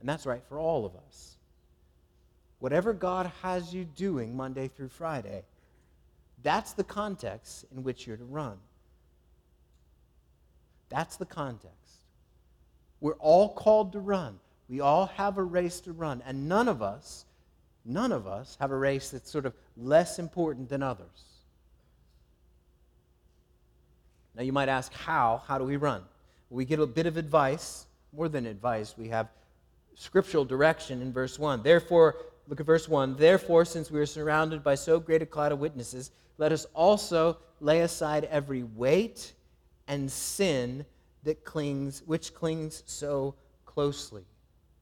And 0.00 0.08
that's 0.08 0.26
right 0.26 0.42
for 0.48 0.58
all 0.58 0.84
of 0.84 0.94
us 0.96 1.36
whatever 2.62 2.92
God 2.92 3.28
has 3.42 3.74
you 3.74 3.84
doing 3.84 4.36
Monday 4.36 4.68
through 4.68 4.90
Friday, 4.90 5.42
that's 6.44 6.74
the 6.74 6.84
context 6.84 7.64
in 7.74 7.82
which 7.82 8.06
you're 8.06 8.16
to 8.16 8.24
run. 8.24 8.56
That's 10.88 11.16
the 11.16 11.26
context. 11.26 12.04
We're 13.00 13.14
all 13.14 13.48
called 13.48 13.90
to 13.94 13.98
run. 13.98 14.38
We 14.68 14.78
all 14.78 15.06
have 15.06 15.38
a 15.38 15.42
race 15.42 15.80
to 15.80 15.92
run. 15.92 16.22
And 16.24 16.48
none 16.48 16.68
of 16.68 16.82
us, 16.82 17.24
none 17.84 18.12
of 18.12 18.28
us 18.28 18.56
have 18.60 18.70
a 18.70 18.76
race 18.76 19.10
that's 19.10 19.28
sort 19.28 19.44
of 19.44 19.54
less 19.76 20.20
important 20.20 20.68
than 20.68 20.84
others. 20.84 21.31
Now 24.34 24.42
you 24.42 24.52
might 24.52 24.68
ask, 24.68 24.92
how? 24.92 25.42
How 25.46 25.58
do 25.58 25.64
we 25.64 25.76
run? 25.76 26.02
We 26.50 26.64
get 26.64 26.78
a 26.78 26.86
bit 26.86 27.06
of 27.06 27.16
advice, 27.16 27.86
more 28.12 28.28
than 28.28 28.46
advice. 28.46 28.94
We 28.96 29.08
have 29.08 29.28
scriptural 29.94 30.44
direction 30.44 31.02
in 31.02 31.12
verse 31.12 31.38
1. 31.38 31.62
Therefore, 31.62 32.16
Look 32.48 32.60
at 32.60 32.66
verse 32.66 32.88
1. 32.88 33.16
Therefore, 33.16 33.64
since 33.64 33.90
we 33.90 34.00
are 34.00 34.06
surrounded 34.06 34.62
by 34.64 34.74
so 34.74 34.98
great 34.98 35.22
a 35.22 35.26
cloud 35.26 35.52
of 35.52 35.58
witnesses, 35.58 36.10
let 36.38 36.52
us 36.52 36.66
also 36.74 37.38
lay 37.60 37.80
aside 37.80 38.24
every 38.24 38.64
weight 38.64 39.32
and 39.86 40.10
sin 40.10 40.84
that 41.22 41.44
clings, 41.44 42.02
which 42.04 42.34
clings 42.34 42.82
so 42.86 43.34
closely. 43.64 44.24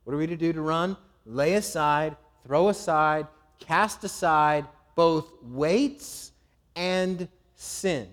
What 0.04 0.14
are 0.14 0.16
we 0.16 0.26
to 0.26 0.36
do 0.36 0.52
to 0.52 0.62
run? 0.62 0.96
Lay 1.26 1.54
aside, 1.54 2.16
throw 2.46 2.70
aside, 2.70 3.26
cast 3.58 4.04
aside 4.04 4.66
both 4.96 5.30
weights 5.42 6.32
and 6.74 7.28
sin. 7.54 8.08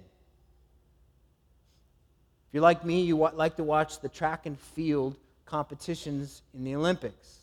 If 2.47 2.53
you're 2.53 2.63
like 2.63 2.85
me, 2.85 3.01
you 3.01 3.17
like 3.17 3.57
to 3.57 3.63
watch 3.63 3.99
the 3.99 4.09
track 4.09 4.45
and 4.45 4.57
field 4.57 5.15
competitions 5.45 6.41
in 6.53 6.63
the 6.63 6.75
Olympics. 6.75 7.39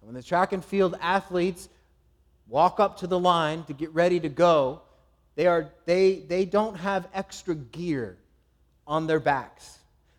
When 0.00 0.14
the 0.14 0.22
track 0.22 0.52
and 0.52 0.64
field 0.64 0.96
athletes 1.00 1.68
walk 2.48 2.80
up 2.80 2.98
to 2.98 3.06
the 3.06 3.18
line 3.18 3.64
to 3.64 3.72
get 3.72 3.92
ready 3.94 4.20
to 4.20 4.28
go, 4.28 4.82
they, 5.34 5.46
are, 5.46 5.70
they, 5.86 6.16
they 6.16 6.44
don't 6.44 6.76
have 6.76 7.08
extra 7.12 7.54
gear 7.54 8.16
on 8.86 9.06
their 9.06 9.20
backs. 9.20 9.78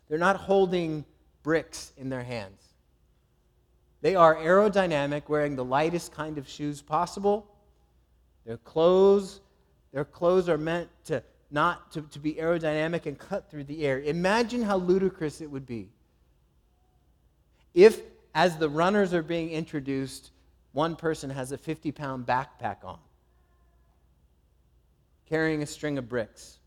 They're 0.09 0.17
not 0.17 0.35
holding 0.35 1.05
bricks 1.43 1.91
in 1.97 2.09
their 2.09 2.23
hands. 2.23 2.61
They 4.01 4.15
are 4.15 4.35
aerodynamic, 4.35 5.29
wearing 5.29 5.55
the 5.55 5.65
lightest 5.65 6.13
kind 6.13 6.37
of 6.37 6.47
shoes 6.47 6.81
possible. 6.81 7.47
Their 8.45 8.57
clothes, 8.57 9.39
their 9.93 10.05
clothes 10.05 10.49
are 10.49 10.57
meant 10.57 10.89
to 11.05 11.23
not 11.51 11.91
to, 11.93 12.01
to 12.01 12.19
be 12.19 12.33
aerodynamic 12.33 13.05
and 13.05 13.17
cut 13.17 13.49
through 13.49 13.65
the 13.65 13.85
air. 13.85 13.99
Imagine 14.01 14.61
how 14.61 14.77
ludicrous 14.77 15.41
it 15.41 15.49
would 15.49 15.65
be 15.65 15.89
if 17.75 18.01
as 18.33 18.57
the 18.57 18.69
runners 18.69 19.13
are 19.13 19.21
being 19.21 19.51
introduced, 19.51 20.31
one 20.71 20.95
person 20.95 21.29
has 21.29 21.51
a 21.51 21.57
50 21.57 21.91
pound 21.91 22.25
backpack 22.25 22.83
on, 22.83 22.97
carrying 25.29 25.61
a 25.61 25.65
string 25.65 25.97
of 25.97 26.09
bricks. 26.09 26.57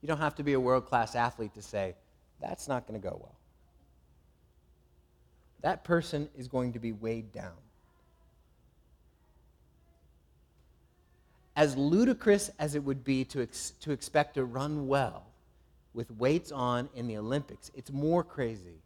You 0.00 0.08
don't 0.08 0.18
have 0.18 0.34
to 0.36 0.42
be 0.42 0.54
a 0.54 0.60
world 0.60 0.86
class 0.86 1.14
athlete 1.14 1.54
to 1.54 1.62
say, 1.62 1.94
that's 2.40 2.66
not 2.66 2.88
going 2.88 3.00
to 3.00 3.06
go 3.06 3.18
well. 3.20 3.36
That 5.60 5.84
person 5.84 6.30
is 6.38 6.48
going 6.48 6.72
to 6.72 6.78
be 6.78 6.92
weighed 6.92 7.32
down. 7.32 7.52
As 11.60 11.76
ludicrous 11.76 12.50
as 12.58 12.74
it 12.74 12.82
would 12.82 13.04
be 13.04 13.22
to, 13.26 13.42
ex- 13.42 13.74
to 13.80 13.92
expect 13.92 14.32
to 14.36 14.46
run 14.46 14.88
well, 14.88 15.26
with 15.92 16.10
weights 16.12 16.52
on 16.52 16.88
in 16.94 17.06
the 17.06 17.18
Olympics, 17.18 17.70
it's 17.74 17.92
more 17.92 18.24
crazy 18.24 18.80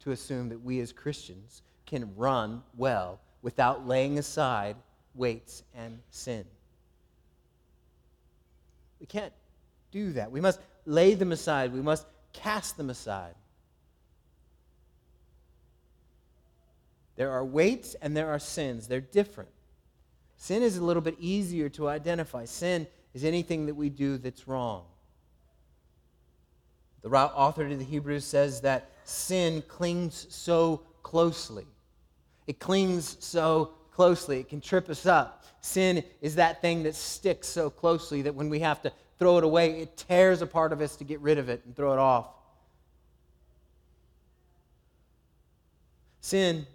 to 0.00 0.10
assume 0.10 0.48
that 0.48 0.60
we 0.60 0.80
as 0.80 0.92
Christians 0.92 1.62
can 1.86 2.12
run 2.16 2.64
well 2.76 3.20
without 3.42 3.86
laying 3.86 4.18
aside 4.18 4.74
weights 5.14 5.62
and 5.72 6.00
sin. 6.10 6.44
We 8.98 9.06
can't 9.06 9.32
do 9.92 10.10
that. 10.14 10.32
We 10.32 10.40
must 10.40 10.58
lay 10.84 11.14
them 11.14 11.30
aside, 11.30 11.72
we 11.72 11.80
must 11.80 12.08
cast 12.32 12.76
them 12.76 12.90
aside. 12.90 13.36
There 17.14 17.30
are 17.30 17.44
weights 17.44 17.94
and 18.02 18.16
there 18.16 18.30
are 18.30 18.40
sins. 18.40 18.88
They're 18.88 19.00
different. 19.00 19.50
Sin 20.36 20.62
is 20.62 20.76
a 20.76 20.84
little 20.84 21.02
bit 21.02 21.16
easier 21.18 21.68
to 21.70 21.88
identify. 21.88 22.44
Sin 22.44 22.86
is 23.14 23.24
anything 23.24 23.66
that 23.66 23.74
we 23.74 23.88
do 23.88 24.18
that's 24.18 24.46
wrong. 24.46 24.84
The 27.02 27.08
author 27.08 27.68
to 27.68 27.76
the 27.76 27.84
Hebrews 27.84 28.24
says 28.24 28.60
that 28.62 28.90
sin 29.04 29.62
clings 29.68 30.26
so 30.28 30.82
closely. 31.02 31.66
It 32.46 32.58
clings 32.58 33.16
so 33.20 33.72
closely, 33.92 34.40
it 34.40 34.48
can 34.48 34.60
trip 34.60 34.90
us 34.90 35.06
up. 35.06 35.44
Sin 35.60 36.04
is 36.20 36.34
that 36.34 36.60
thing 36.60 36.82
that 36.82 36.94
sticks 36.94 37.48
so 37.48 37.70
closely 37.70 38.22
that 38.22 38.34
when 38.34 38.50
we 38.50 38.60
have 38.60 38.82
to 38.82 38.92
throw 39.18 39.38
it 39.38 39.44
away, 39.44 39.80
it 39.80 39.96
tears 39.96 40.42
a 40.42 40.46
part 40.46 40.72
of 40.72 40.80
us 40.80 40.96
to 40.96 41.04
get 41.04 41.20
rid 41.20 41.38
of 41.38 41.48
it 41.48 41.62
and 41.64 41.74
throw 41.74 41.92
it 41.92 41.98
off. 41.98 42.26
Sin 46.20 46.66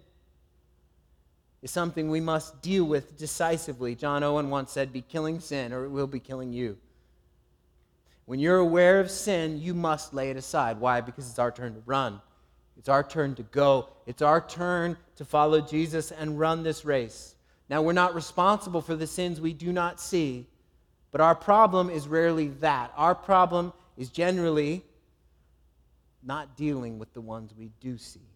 is 1.62 1.70
something 1.70 2.10
we 2.10 2.20
must 2.20 2.60
deal 2.60 2.84
with 2.84 3.16
decisively. 3.16 3.94
John 3.94 4.22
Owen 4.22 4.50
once 4.50 4.72
said, 4.72 4.92
Be 4.92 5.00
killing 5.00 5.40
sin, 5.40 5.72
or 5.72 5.84
it 5.84 5.90
will 5.90 6.08
be 6.08 6.20
killing 6.20 6.52
you. 6.52 6.76
When 8.26 8.40
you're 8.40 8.58
aware 8.58 9.00
of 9.00 9.10
sin, 9.10 9.60
you 9.60 9.74
must 9.74 10.12
lay 10.12 10.30
it 10.30 10.36
aside. 10.36 10.80
Why? 10.80 11.00
Because 11.00 11.28
it's 11.28 11.38
our 11.38 11.52
turn 11.52 11.74
to 11.74 11.82
run. 11.86 12.20
It's 12.76 12.88
our 12.88 13.04
turn 13.04 13.34
to 13.36 13.42
go. 13.44 13.88
It's 14.06 14.22
our 14.22 14.40
turn 14.40 14.96
to 15.16 15.24
follow 15.24 15.60
Jesus 15.60 16.10
and 16.10 16.38
run 16.38 16.62
this 16.62 16.84
race. 16.84 17.34
Now, 17.68 17.82
we're 17.82 17.92
not 17.92 18.14
responsible 18.14 18.80
for 18.80 18.96
the 18.96 19.06
sins 19.06 19.40
we 19.40 19.52
do 19.52 19.72
not 19.72 20.00
see, 20.00 20.46
but 21.10 21.20
our 21.20 21.34
problem 21.34 21.90
is 21.90 22.08
rarely 22.08 22.48
that. 22.60 22.92
Our 22.96 23.14
problem 23.14 23.72
is 23.96 24.08
generally 24.08 24.84
not 26.22 26.56
dealing 26.56 26.98
with 26.98 27.12
the 27.12 27.20
ones 27.20 27.52
we 27.56 27.70
do 27.80 27.98
see. 27.98 28.31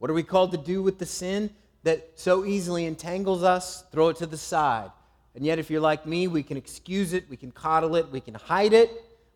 What 0.00 0.10
are 0.10 0.14
we 0.14 0.22
called 0.22 0.50
to 0.52 0.56
do 0.56 0.82
with 0.82 0.98
the 0.98 1.04
sin 1.04 1.50
that 1.82 2.12
so 2.14 2.46
easily 2.46 2.86
entangles 2.86 3.42
us? 3.42 3.84
Throw 3.92 4.08
it 4.08 4.16
to 4.16 4.26
the 4.26 4.38
side. 4.38 4.90
And 5.34 5.44
yet, 5.44 5.58
if 5.58 5.70
you're 5.70 5.82
like 5.82 6.06
me, 6.06 6.26
we 6.26 6.42
can 6.42 6.56
excuse 6.56 7.12
it, 7.12 7.28
we 7.28 7.36
can 7.36 7.52
coddle 7.52 7.96
it, 7.96 8.10
we 8.10 8.20
can 8.20 8.32
hide 8.32 8.72
it, 8.72 8.90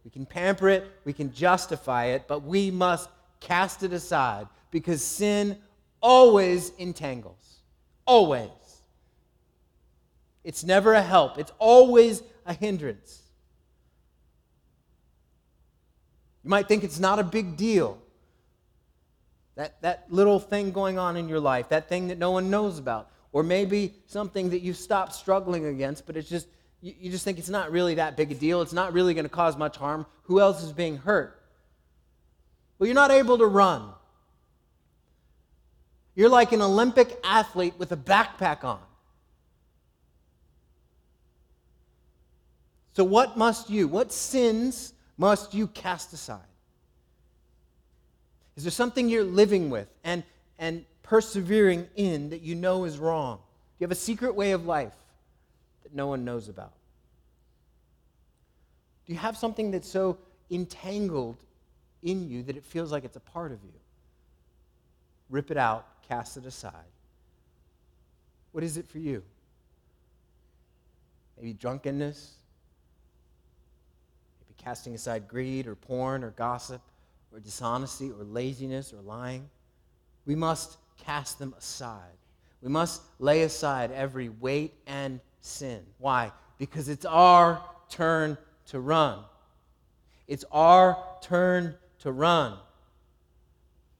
we 0.04 0.10
can 0.10 0.24
pamper 0.24 0.70
it, 0.70 0.90
we 1.04 1.12
can 1.12 1.32
justify 1.32 2.06
it, 2.06 2.24
but 2.26 2.44
we 2.44 2.70
must 2.70 3.10
cast 3.40 3.82
it 3.82 3.92
aside 3.92 4.48
because 4.70 5.02
sin 5.02 5.58
always 6.00 6.72
entangles. 6.78 7.58
Always. 8.06 8.48
It's 10.44 10.64
never 10.64 10.94
a 10.94 11.02
help, 11.02 11.38
it's 11.38 11.52
always 11.58 12.22
a 12.46 12.54
hindrance. 12.54 13.20
You 16.42 16.48
might 16.48 16.68
think 16.68 16.84
it's 16.84 16.98
not 16.98 17.18
a 17.18 17.22
big 17.22 17.58
deal. 17.58 17.98
That, 19.56 19.80
that 19.82 20.06
little 20.08 20.40
thing 20.40 20.72
going 20.72 20.98
on 20.98 21.16
in 21.16 21.28
your 21.28 21.40
life, 21.40 21.68
that 21.68 21.88
thing 21.88 22.08
that 22.08 22.18
no 22.18 22.32
one 22.32 22.50
knows 22.50 22.78
about, 22.78 23.10
or 23.32 23.42
maybe 23.42 23.94
something 24.06 24.50
that 24.50 24.60
you've 24.60 24.76
stopped 24.76 25.14
struggling 25.14 25.66
against, 25.66 26.06
but 26.06 26.16
it's 26.16 26.28
just, 26.28 26.48
you, 26.80 26.94
you 26.98 27.10
just 27.10 27.24
think 27.24 27.38
it's 27.38 27.48
not 27.48 27.70
really 27.70 27.94
that 27.94 28.16
big 28.16 28.32
a 28.32 28.34
deal. 28.34 28.62
It's 28.62 28.72
not 28.72 28.92
really 28.92 29.14
going 29.14 29.24
to 29.24 29.30
cause 29.30 29.56
much 29.56 29.76
harm. 29.76 30.06
Who 30.24 30.40
else 30.40 30.62
is 30.62 30.72
being 30.72 30.96
hurt? 30.96 31.40
Well, 32.78 32.86
you're 32.86 32.94
not 32.94 33.10
able 33.10 33.38
to 33.38 33.46
run. 33.46 33.90
You're 36.14 36.28
like 36.28 36.52
an 36.52 36.62
Olympic 36.62 37.18
athlete 37.24 37.74
with 37.78 37.92
a 37.92 37.96
backpack 37.96 38.64
on. 38.64 38.80
So, 42.92 43.02
what 43.02 43.36
must 43.36 43.70
you, 43.70 43.88
what 43.88 44.12
sins 44.12 44.92
must 45.16 45.54
you 45.54 45.66
cast 45.66 46.12
aside? 46.12 46.40
Is 48.56 48.62
there 48.62 48.70
something 48.70 49.08
you're 49.08 49.24
living 49.24 49.70
with 49.70 49.88
and, 50.04 50.22
and 50.58 50.84
persevering 51.02 51.88
in 51.96 52.30
that 52.30 52.42
you 52.42 52.54
know 52.54 52.84
is 52.84 52.98
wrong? 52.98 53.36
Do 53.36 53.42
you 53.80 53.84
have 53.84 53.92
a 53.92 53.96
secret 53.96 54.34
way 54.34 54.52
of 54.52 54.66
life 54.66 54.94
that 55.82 55.94
no 55.94 56.06
one 56.06 56.24
knows 56.24 56.48
about? 56.48 56.72
Do 59.06 59.12
you 59.12 59.18
have 59.18 59.36
something 59.36 59.70
that's 59.70 59.88
so 59.88 60.18
entangled 60.50 61.36
in 62.02 62.28
you 62.28 62.42
that 62.44 62.56
it 62.56 62.64
feels 62.64 62.92
like 62.92 63.04
it's 63.04 63.16
a 63.16 63.20
part 63.20 63.52
of 63.52 63.58
you? 63.64 63.72
Rip 65.30 65.50
it 65.50 65.56
out, 65.56 65.86
cast 66.08 66.36
it 66.36 66.46
aside. 66.46 66.72
What 68.52 68.62
is 68.62 68.76
it 68.76 68.86
for 68.86 68.98
you? 68.98 69.22
Maybe 71.36 71.54
drunkenness, 71.54 72.34
maybe 74.40 74.54
casting 74.62 74.94
aside 74.94 75.26
greed 75.26 75.66
or 75.66 75.74
porn 75.74 76.22
or 76.22 76.30
gossip 76.30 76.80
or 77.34 77.40
dishonesty 77.40 78.10
or 78.10 78.22
laziness 78.24 78.92
or 78.92 79.00
lying. 79.00 79.48
We 80.24 80.36
must 80.36 80.78
cast 80.96 81.38
them 81.38 81.54
aside. 81.58 82.16
We 82.62 82.68
must 82.68 83.02
lay 83.18 83.42
aside 83.42 83.90
every 83.90 84.28
weight 84.28 84.74
and 84.86 85.20
sin. 85.40 85.82
Why? 85.98 86.32
Because 86.58 86.88
it's 86.88 87.04
our 87.04 87.60
turn 87.90 88.38
to 88.66 88.80
run. 88.80 89.18
It's 90.28 90.44
our 90.52 90.96
turn 91.20 91.74
to 92.00 92.12
run. 92.12 92.56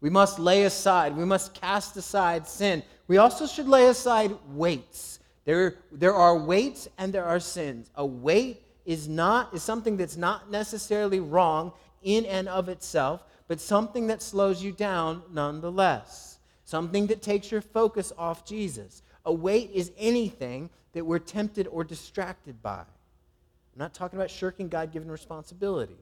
We 0.01 0.11
must 0.11 0.39
lay 0.39 0.65
aside, 0.65 1.17
we 1.17 1.25
must 1.25 1.55
cast 1.55 1.97
aside 1.97 2.47
sin. 2.47 2.83
We 3.09 3.17
also 3.17 3.47
should 3.47 3.69
lay 3.69 3.87
aside 3.87 4.33
weights. 4.49 5.19
There, 5.45 5.77
there 5.93 6.15
are 6.15 6.39
weights 6.39 6.89
and 6.99 7.13
there 7.13 7.25
are 7.25 7.41
sins. 7.41 7.91
A 7.97 8.05
weight 8.07 8.63
is 8.85 9.09
not 9.09 9.55
is 9.55 9.63
something 9.63 9.97
that's 9.97 10.17
not 10.17 10.51
necessarily 10.51 11.21
wrong 11.21 11.73
in 12.05 12.25
and 12.27 12.49
of 12.49 12.69
itself, 12.69 13.25
but 13.49 13.61
something 13.61 14.07
that 14.07 14.23
slows 14.23 14.63
you 14.63 14.71
down 14.71 15.23
nonetheless. 15.33 16.39
Something 16.65 17.09
that 17.09 17.23
takes 17.23 17.51
your 17.51 17.61
focus 17.61 18.13
off 18.17 18.47
Jesus. 18.47 19.03
A 19.27 19.33
weight 19.33 19.71
is 19.75 19.93
anything 19.99 20.71
that 20.93 21.05
we're 21.05 21.19
tempted 21.19 21.67
or 21.67 21.85
distracted 21.85 22.63
by. 22.63 22.81
I'm 22.81 23.79
not 23.79 23.93
talking 23.93 24.19
about 24.19 24.31
shirking 24.31 24.69
God 24.69 24.93
given 24.93 25.11
responsibilities, 25.11 25.97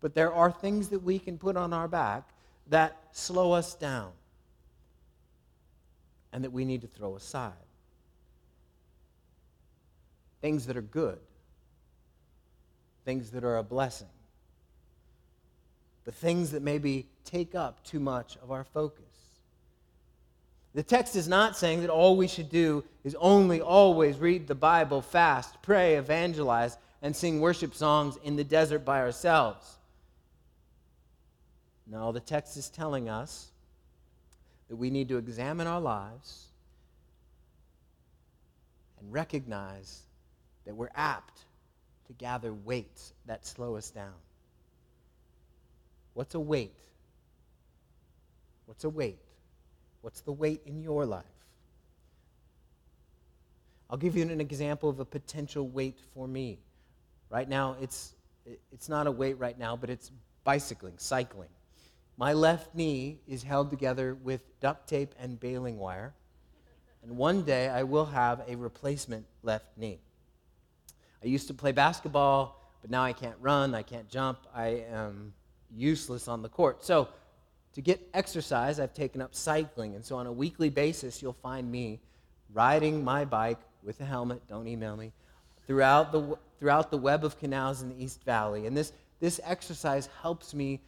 but 0.00 0.14
there 0.14 0.32
are 0.32 0.50
things 0.50 0.88
that 0.88 1.00
we 1.00 1.18
can 1.18 1.38
put 1.38 1.56
on 1.56 1.72
our 1.72 1.88
back 1.88 2.28
that 2.68 2.96
slow 3.12 3.52
us 3.52 3.74
down 3.74 4.10
and 6.32 6.42
that 6.42 6.50
we 6.50 6.64
need 6.64 6.80
to 6.80 6.86
throw 6.86 7.14
aside. 7.16 7.52
Things 10.40 10.66
that 10.66 10.76
are 10.76 10.82
good, 10.82 11.18
things 13.04 13.30
that 13.30 13.44
are 13.44 13.58
a 13.58 13.62
blessing 13.62 14.08
the 16.06 16.12
things 16.12 16.52
that 16.52 16.62
maybe 16.62 17.06
take 17.24 17.54
up 17.54 17.84
too 17.84 18.00
much 18.00 18.38
of 18.42 18.50
our 18.50 18.64
focus. 18.64 19.04
The 20.72 20.82
text 20.82 21.16
is 21.16 21.26
not 21.26 21.56
saying 21.56 21.80
that 21.80 21.90
all 21.90 22.16
we 22.16 22.28
should 22.28 22.48
do 22.48 22.84
is 23.02 23.16
only 23.18 23.60
always 23.60 24.18
read 24.18 24.46
the 24.46 24.54
Bible, 24.54 25.02
fast, 25.02 25.60
pray, 25.62 25.96
evangelize, 25.96 26.78
and 27.02 27.14
sing 27.14 27.40
worship 27.40 27.74
songs 27.74 28.16
in 28.22 28.36
the 28.36 28.44
desert 28.44 28.84
by 28.84 29.00
ourselves. 29.00 29.76
No, 31.86 32.12
the 32.12 32.20
text 32.20 32.56
is 32.56 32.68
telling 32.68 33.08
us 33.08 33.48
that 34.68 34.76
we 34.76 34.90
need 34.90 35.08
to 35.08 35.18
examine 35.18 35.66
our 35.66 35.80
lives 35.80 36.46
and 39.00 39.12
recognize 39.12 40.02
that 40.66 40.74
we're 40.74 40.90
apt 40.94 41.40
to 42.06 42.12
gather 42.12 42.52
weights 42.52 43.12
that 43.26 43.46
slow 43.46 43.76
us 43.76 43.90
down. 43.90 44.14
What's 46.16 46.34
a 46.34 46.40
weight? 46.40 46.72
What's 48.64 48.84
a 48.84 48.88
weight? 48.88 49.18
What's 50.00 50.22
the 50.22 50.32
weight 50.32 50.62
in 50.64 50.80
your 50.80 51.04
life? 51.04 51.26
I'll 53.90 53.98
give 53.98 54.16
you 54.16 54.22
an 54.22 54.40
example 54.40 54.88
of 54.88 54.98
a 54.98 55.04
potential 55.04 55.68
weight 55.68 55.98
for 56.14 56.26
me. 56.26 56.58
Right 57.28 57.46
now, 57.46 57.76
it's, 57.82 58.14
it's 58.72 58.88
not 58.88 59.06
a 59.06 59.10
weight 59.10 59.38
right 59.38 59.58
now, 59.58 59.76
but 59.76 59.90
it's 59.90 60.10
bicycling, 60.42 60.94
cycling. 60.96 61.50
My 62.16 62.32
left 62.32 62.74
knee 62.74 63.18
is 63.28 63.42
held 63.42 63.68
together 63.68 64.14
with 64.14 64.40
duct 64.60 64.88
tape 64.88 65.14
and 65.20 65.38
baling 65.38 65.76
wire, 65.76 66.14
and 67.02 67.18
one 67.18 67.42
day 67.42 67.68
I 67.68 67.82
will 67.82 68.06
have 68.06 68.40
a 68.48 68.56
replacement 68.56 69.26
left 69.42 69.76
knee. 69.76 70.00
I 71.22 71.26
used 71.26 71.46
to 71.48 71.54
play 71.54 71.72
basketball, 71.72 72.72
but 72.80 72.90
now 72.90 73.02
I 73.02 73.12
can't 73.12 73.36
run, 73.38 73.74
I 73.74 73.82
can't 73.82 74.08
jump, 74.08 74.38
I 74.54 74.82
am 74.90 75.34
useless 75.74 76.28
on 76.28 76.42
the 76.42 76.48
court. 76.48 76.84
So, 76.84 77.08
to 77.74 77.82
get 77.82 78.00
exercise, 78.14 78.80
I've 78.80 78.94
taken 78.94 79.20
up 79.20 79.34
cycling. 79.34 79.94
And 79.94 80.04
so, 80.04 80.16
on 80.16 80.26
a 80.26 80.32
weekly 80.32 80.70
basis, 80.70 81.20
you'll 81.20 81.34
find 81.34 81.70
me 81.70 82.00
riding 82.52 83.04
my 83.04 83.24
bike 83.24 83.58
with 83.82 84.00
a 84.00 84.04
helmet, 84.04 84.42
don't 84.48 84.66
email 84.66 84.96
me, 84.96 85.12
throughout 85.66 86.12
the, 86.12 86.36
throughout 86.58 86.90
the 86.90 86.98
web 86.98 87.24
of 87.24 87.38
canals 87.38 87.82
in 87.82 87.88
the 87.88 88.02
East 88.02 88.22
Valley. 88.24 88.66
And 88.66 88.76
this, 88.76 88.92
this 89.20 89.40
exercise 89.44 90.08
helps 90.22 90.54
me 90.54 90.80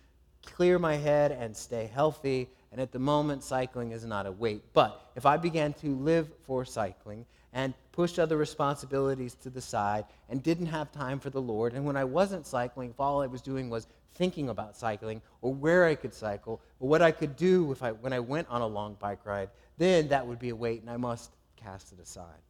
clear 0.44 0.78
my 0.78 0.96
head 0.96 1.32
and 1.32 1.56
stay 1.56 1.90
healthy. 1.92 2.48
And 2.72 2.80
at 2.80 2.92
the 2.92 2.98
moment, 2.98 3.42
cycling 3.42 3.92
is 3.92 4.04
not 4.04 4.26
a 4.26 4.32
weight. 4.32 4.62
But 4.72 5.10
if 5.16 5.26
I 5.26 5.36
began 5.36 5.72
to 5.74 5.94
live 5.94 6.28
for 6.46 6.64
cycling 6.64 7.24
and 7.52 7.72
pushed 7.92 8.18
other 8.18 8.36
responsibilities 8.36 9.34
to 9.36 9.50
the 9.50 9.60
side 9.60 10.04
and 10.28 10.42
didn't 10.42 10.66
have 10.66 10.92
time 10.92 11.18
for 11.18 11.30
the 11.30 11.40
Lord, 11.40 11.72
and 11.72 11.84
when 11.84 11.96
I 11.96 12.04
wasn't 12.04 12.46
cycling, 12.46 12.90
if 12.90 13.00
all 13.00 13.22
I 13.22 13.26
was 13.26 13.40
doing 13.40 13.70
was 13.70 13.86
thinking 14.18 14.48
about 14.48 14.76
cycling 14.76 15.22
or 15.40 15.54
where 15.54 15.86
I 15.86 15.94
could 15.94 16.12
cycle 16.12 16.60
or 16.80 16.88
what 16.88 17.00
I 17.00 17.12
could 17.12 17.36
do 17.36 17.70
if 17.72 17.82
I, 17.82 17.92
when 17.92 18.12
I 18.12 18.18
went 18.18 18.48
on 18.50 18.60
a 18.60 18.66
long 18.66 18.96
bike 18.98 19.24
ride, 19.24 19.48
then 19.78 20.08
that 20.08 20.26
would 20.26 20.40
be 20.40 20.48
a 20.50 20.56
weight 20.56 20.82
and 20.82 20.90
I 20.90 20.96
must 20.96 21.30
cast 21.56 21.92
it 21.92 22.00
aside. 22.00 22.42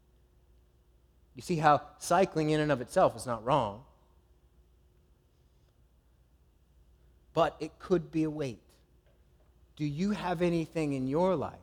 You 1.36 1.42
see 1.42 1.56
how 1.56 1.82
cycling 1.98 2.50
in 2.50 2.58
and 2.58 2.72
of 2.72 2.80
itself 2.80 3.14
is 3.14 3.26
not 3.26 3.44
wrong, 3.44 3.84
but 7.34 7.54
it 7.60 7.78
could 7.78 8.10
be 8.10 8.24
a 8.24 8.30
weight. 8.30 8.58
Do 9.76 9.84
you 9.84 10.10
have 10.10 10.42
anything 10.42 10.94
in 10.94 11.06
your 11.06 11.36
life 11.36 11.54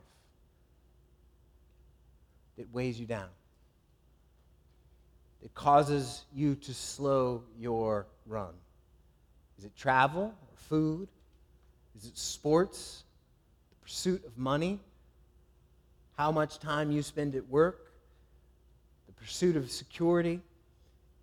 that 2.58 2.72
weighs 2.74 2.98
you 2.98 3.06
down? 3.06 3.28
That 5.41 5.54
causes 5.54 6.24
you 6.34 6.56
to 6.56 6.74
slow 6.74 7.44
your 7.60 8.08
run? 8.26 8.54
Is 9.58 9.65
it 9.65 9.76
travel 9.76 10.24
or 10.24 10.58
food? 10.58 11.08
Is 11.98 12.06
it 12.06 12.18
sports? 12.18 13.04
The 13.70 13.76
pursuit 13.84 14.26
of 14.26 14.38
money? 14.38 14.80
How 16.18 16.32
much 16.32 16.60
time 16.60 16.91
you 16.91 17.02
spend 17.02 17.36
at 17.36 17.48
work? 17.48 17.91
The 19.08 19.13
pursuit 19.13 19.56
of 19.56 19.72
security? 19.72 20.41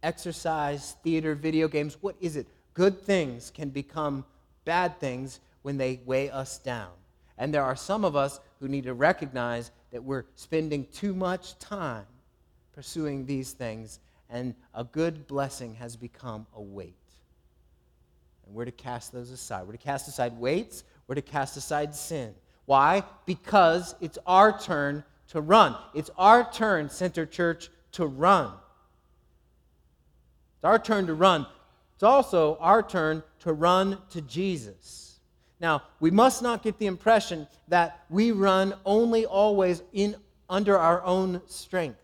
Exercise, 0.03 0.97
theater, 1.03 1.35
video 1.35 1.69
games? 1.69 1.97
What 2.01 2.17
is 2.21 2.37
it? 2.37 2.47
Good 2.75 3.01
things 3.01 3.51
can 3.51 3.71
become 3.71 4.25
bad 4.65 4.99
things 4.99 5.41
when 5.63 5.77
they 5.77 6.01
weigh 6.05 6.31
us 6.31 6.59
down. 6.59 6.91
And 7.39 7.53
there 7.53 7.63
are 7.63 7.77
some 7.77 8.05
of 8.05 8.17
us 8.17 8.41
who 8.61 8.69
need 8.69 8.85
to 8.85 8.95
recognize 8.95 9.71
that 9.91 10.03
we're 10.03 10.25
spending 10.37 10.87
too 10.93 11.15
much 11.15 11.59
time 11.59 12.07
pursuing 12.73 13.27
these 13.27 13.53
things, 13.53 14.01
and 14.31 14.55
a 14.75 14.85
good 14.85 15.27
blessing 15.27 15.75
has 15.75 15.95
become 15.95 16.47
a 16.55 16.63
weight. 16.63 16.97
And 18.53 18.59
we're 18.59 18.67
to 18.67 18.71
cast 18.71 19.13
those 19.13 19.31
aside. 19.31 19.67
We're 19.67 19.73
to 19.73 19.79
cast 19.79 20.09
aside 20.09 20.39
weights, 20.39 20.85
we're 21.07 21.15
to 21.15 21.23
cast 21.23 21.57
aside 21.57 21.95
sin. 21.95 22.35
Why? 22.67 23.03
Because 23.25 23.95
it's 24.03 24.19
our 24.27 24.59
turn 24.61 25.05
to 25.29 25.41
run. 25.41 25.75
It's 25.95 26.11
our 26.19 26.53
turn, 26.53 26.91
Center 26.91 27.25
Church, 27.25 27.71
to 27.93 28.05
run. 28.05 28.53
It's 30.57 30.65
our 30.65 30.79
turn 30.79 31.07
to 31.07 31.15
run. 31.15 31.47
It's 31.95 32.03
also 32.03 32.59
our 32.61 32.83
turn 32.83 33.23
to 33.39 33.55
run 33.55 33.97
to 34.11 34.21
Jesus. 34.21 35.19
Now, 35.59 35.85
we 35.99 36.11
must 36.11 36.43
not 36.43 36.63
get 36.63 36.79
the 36.79 36.87
impression 36.87 37.49
that 37.69 38.05
we 38.11 38.33
run 38.33 38.75
only 38.85 39.25
always 39.25 39.83
in 39.95 40.15
under 40.51 40.77
our 40.77 41.03
own 41.05 41.41
strength. 41.47 41.99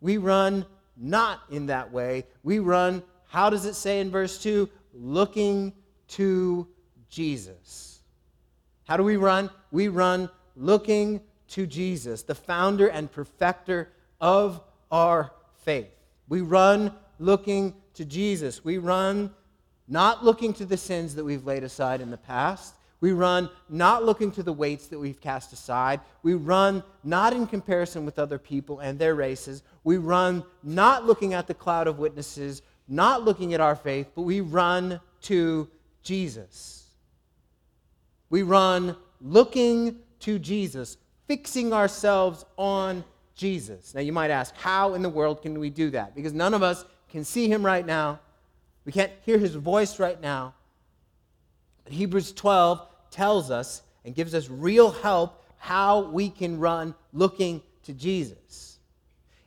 We 0.00 0.18
run 0.18 0.66
not 0.96 1.40
in 1.50 1.66
that 1.66 1.90
way. 1.90 2.26
We 2.44 2.60
run, 2.60 3.02
how 3.26 3.50
does 3.50 3.64
it 3.64 3.74
say 3.74 3.98
in 3.98 4.12
verse 4.12 4.38
2? 4.40 4.68
Looking 4.94 5.72
to 6.08 6.68
Jesus. 7.08 8.00
How 8.84 8.96
do 8.96 9.02
we 9.02 9.16
run? 9.16 9.50
We 9.70 9.88
run 9.88 10.30
looking 10.56 11.20
to 11.48 11.66
Jesus, 11.66 12.22
the 12.22 12.34
founder 12.34 12.88
and 12.88 13.10
perfecter 13.10 13.90
of 14.20 14.60
our 14.90 15.32
faith. 15.64 15.88
We 16.28 16.40
run 16.40 16.92
looking 17.18 17.74
to 17.94 18.04
Jesus. 18.04 18.64
We 18.64 18.78
run 18.78 19.30
not 19.88 20.24
looking 20.24 20.52
to 20.54 20.64
the 20.64 20.76
sins 20.76 21.14
that 21.14 21.24
we've 21.24 21.46
laid 21.46 21.64
aside 21.64 22.00
in 22.00 22.10
the 22.10 22.16
past. 22.16 22.74
We 23.00 23.12
run 23.12 23.50
not 23.68 24.04
looking 24.04 24.30
to 24.32 24.42
the 24.42 24.52
weights 24.52 24.86
that 24.86 24.98
we've 24.98 25.20
cast 25.20 25.52
aside. 25.52 26.00
We 26.22 26.34
run 26.34 26.82
not 27.02 27.34
in 27.34 27.46
comparison 27.46 28.06
with 28.06 28.18
other 28.18 28.38
people 28.38 28.80
and 28.80 28.98
their 28.98 29.14
races. 29.14 29.62
We 29.82 29.98
run 29.98 30.42
not 30.62 31.04
looking 31.04 31.34
at 31.34 31.46
the 31.46 31.52
cloud 31.52 31.86
of 31.86 31.98
witnesses, 31.98 32.62
not 32.88 33.24
looking 33.24 33.54
at 33.54 33.60
our 33.60 33.76
faith, 33.76 34.10
but 34.14 34.22
we 34.22 34.40
run 34.40 35.00
to 35.22 35.68
Jesus. 36.02 36.84
We 38.30 38.42
run 38.42 38.96
looking 39.20 39.98
to 40.20 40.38
Jesus, 40.38 40.96
fixing 41.26 41.72
ourselves 41.72 42.44
on 42.56 43.04
Jesus. 43.34 43.94
Now, 43.94 44.00
you 44.00 44.12
might 44.12 44.30
ask, 44.30 44.54
how 44.56 44.94
in 44.94 45.02
the 45.02 45.08
world 45.08 45.42
can 45.42 45.58
we 45.58 45.70
do 45.70 45.90
that? 45.90 46.14
Because 46.14 46.32
none 46.32 46.54
of 46.54 46.62
us 46.62 46.84
can 47.08 47.24
see 47.24 47.48
him 47.48 47.64
right 47.64 47.84
now. 47.84 48.20
We 48.84 48.92
can't 48.92 49.12
hear 49.22 49.38
his 49.38 49.54
voice 49.54 49.98
right 49.98 50.20
now. 50.20 50.54
But 51.84 51.92
Hebrews 51.94 52.32
12 52.32 52.86
tells 53.10 53.50
us 53.50 53.82
and 54.04 54.14
gives 54.14 54.34
us 54.34 54.48
real 54.48 54.90
help 54.90 55.42
how 55.56 56.02
we 56.10 56.28
can 56.28 56.58
run 56.58 56.94
looking 57.12 57.62
to 57.84 57.92
Jesus. 57.92 58.73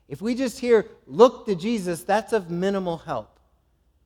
If 0.07 0.21
we 0.21 0.35
just 0.35 0.59
hear, 0.59 0.85
look 1.05 1.45
to 1.47 1.55
Jesus, 1.55 2.03
that's 2.03 2.33
of 2.33 2.49
minimal 2.49 2.97
help. 2.97 3.39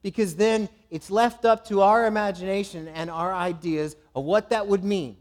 Because 0.01 0.35
then 0.35 0.67
it's 0.89 1.11
left 1.11 1.45
up 1.45 1.65
to 1.67 1.81
our 1.81 2.07
imagination 2.07 2.87
and 2.87 3.09
our 3.09 3.33
ideas 3.33 3.95
of 4.15 4.23
what 4.23 4.49
that 4.49 4.65
would 4.65 4.83
mean. 4.83 5.17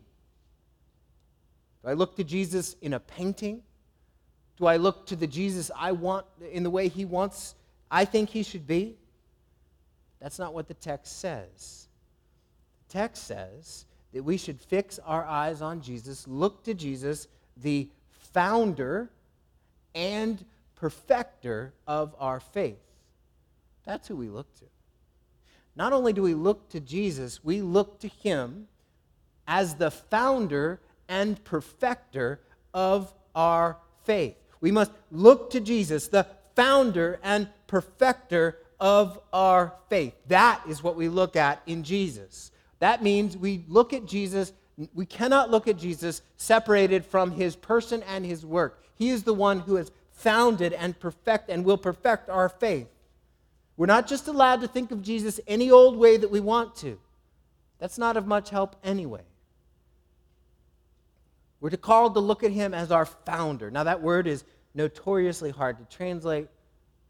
Do 1.82 1.90
I 1.90 1.92
look 1.92 2.16
to 2.16 2.24
Jesus 2.24 2.76
in 2.80 2.94
a 2.94 3.00
painting? 3.00 3.62
Do 4.56 4.66
I 4.66 4.76
look 4.76 5.06
to 5.06 5.16
the 5.16 5.26
Jesus 5.26 5.70
I 5.76 5.92
want 5.92 6.26
in 6.50 6.62
the 6.62 6.70
way 6.70 6.88
he 6.88 7.04
wants 7.04 7.54
I 7.90 8.04
think 8.04 8.30
he 8.30 8.42
should 8.42 8.66
be. 8.66 8.96
That's 10.20 10.38
not 10.38 10.54
what 10.54 10.68
the 10.68 10.74
text 10.74 11.18
says. 11.18 11.88
The 12.86 12.92
text 12.92 13.26
says 13.26 13.86
that 14.12 14.22
we 14.22 14.36
should 14.36 14.60
fix 14.60 14.98
our 15.00 15.24
eyes 15.24 15.62
on 15.62 15.80
Jesus, 15.80 16.28
look 16.28 16.62
to 16.64 16.74
Jesus, 16.74 17.26
the 17.56 17.88
founder 18.32 19.10
and 19.94 20.44
perfecter 20.80 21.74
of 21.86 22.14
our 22.18 22.40
faith. 22.40 22.80
That's 23.84 24.08
who 24.08 24.16
we 24.16 24.28
look 24.28 24.52
to. 24.60 24.64
Not 25.76 25.92
only 25.92 26.14
do 26.14 26.22
we 26.22 26.32
look 26.32 26.70
to 26.70 26.80
Jesus, 26.80 27.44
we 27.44 27.60
look 27.60 28.00
to 28.00 28.08
him 28.08 28.66
as 29.46 29.74
the 29.74 29.90
founder 29.90 30.80
and 31.06 31.42
perfecter 31.44 32.40
of 32.72 33.12
our 33.34 33.76
faith. 34.04 34.36
We 34.62 34.70
must 34.70 34.92
look 35.12 35.50
to 35.50 35.60
Jesus, 35.60 36.08
the 36.08 36.26
founder 36.56 37.20
and 37.22 37.48
perfecter 37.66 38.58
of 38.80 39.20
our 39.34 39.74
faith. 39.90 40.14
That 40.28 40.62
is 40.66 40.82
what 40.82 40.96
we 40.96 41.08
look 41.08 41.36
at 41.36 41.60
in 41.66 41.82
Jesus. 41.82 42.52
That 42.78 43.02
means 43.02 43.36
we 43.36 43.64
look 43.68 43.92
at 43.92 44.06
Jesus, 44.06 44.54
we 44.94 45.04
cannot 45.04 45.50
look 45.50 45.68
at 45.68 45.76
Jesus 45.76 46.22
separated 46.38 47.04
from 47.04 47.32
his 47.32 47.54
person 47.54 48.02
and 48.04 48.24
his 48.24 48.46
work. 48.46 48.82
He 48.94 49.10
is 49.10 49.22
the 49.22 49.34
one 49.34 49.60
who 49.60 49.76
has 49.76 49.90
founded 50.20 50.72
and 50.72 50.98
perfect 50.98 51.48
and 51.48 51.64
will 51.64 51.78
perfect 51.78 52.28
our 52.28 52.48
faith. 52.48 52.88
We're 53.76 53.86
not 53.86 54.06
just 54.06 54.28
allowed 54.28 54.60
to 54.60 54.68
think 54.68 54.90
of 54.90 55.02
Jesus 55.02 55.40
any 55.46 55.70
old 55.70 55.96
way 55.96 56.16
that 56.16 56.30
we 56.30 56.40
want 56.40 56.76
to. 56.76 56.98
That's 57.78 57.96
not 57.96 58.16
of 58.16 58.26
much 58.26 58.50
help 58.50 58.76
anyway. 58.84 59.22
We're 61.60 61.70
called 61.70 62.14
to 62.14 62.20
look 62.20 62.44
at 62.44 62.52
him 62.52 62.74
as 62.74 62.90
our 62.90 63.06
founder. 63.06 63.70
Now, 63.70 63.84
that 63.84 64.02
word 64.02 64.26
is 64.26 64.44
notoriously 64.74 65.50
hard 65.50 65.78
to 65.78 65.96
translate. 65.96 66.44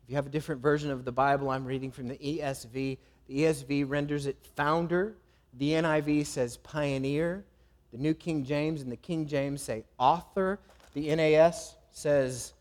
If 0.05 0.11
you 0.11 0.16
have 0.16 0.27
a 0.27 0.31
different 0.31 0.61
version 0.61 0.90
of 0.90 1.05
the 1.05 1.12
Bible, 1.12 1.51
I'm 1.51 1.64
reading 1.64 1.90
from 1.90 2.09
the 2.09 2.16
ESV. 2.16 2.99
The 3.27 3.42
ESV 3.42 3.88
renders 3.88 4.27
it 4.27 4.37
founder. 4.57 5.16
The 5.55 5.73
NIV 5.73 6.27
says 6.27 6.57
pioneer. 6.59 7.44
The 7.92 7.99
New 7.99 8.14
King 8.14 8.44
James 8.44 8.83
and 8.83 8.90
the 8.90 8.96
King 8.96 9.27
James 9.27 9.62
say 9.62 9.85
author. 9.99 10.61
The 10.94 11.14
NAS 11.14 11.77
says 11.92 12.53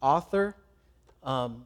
author. 0.00 0.54
Um, 1.22 1.64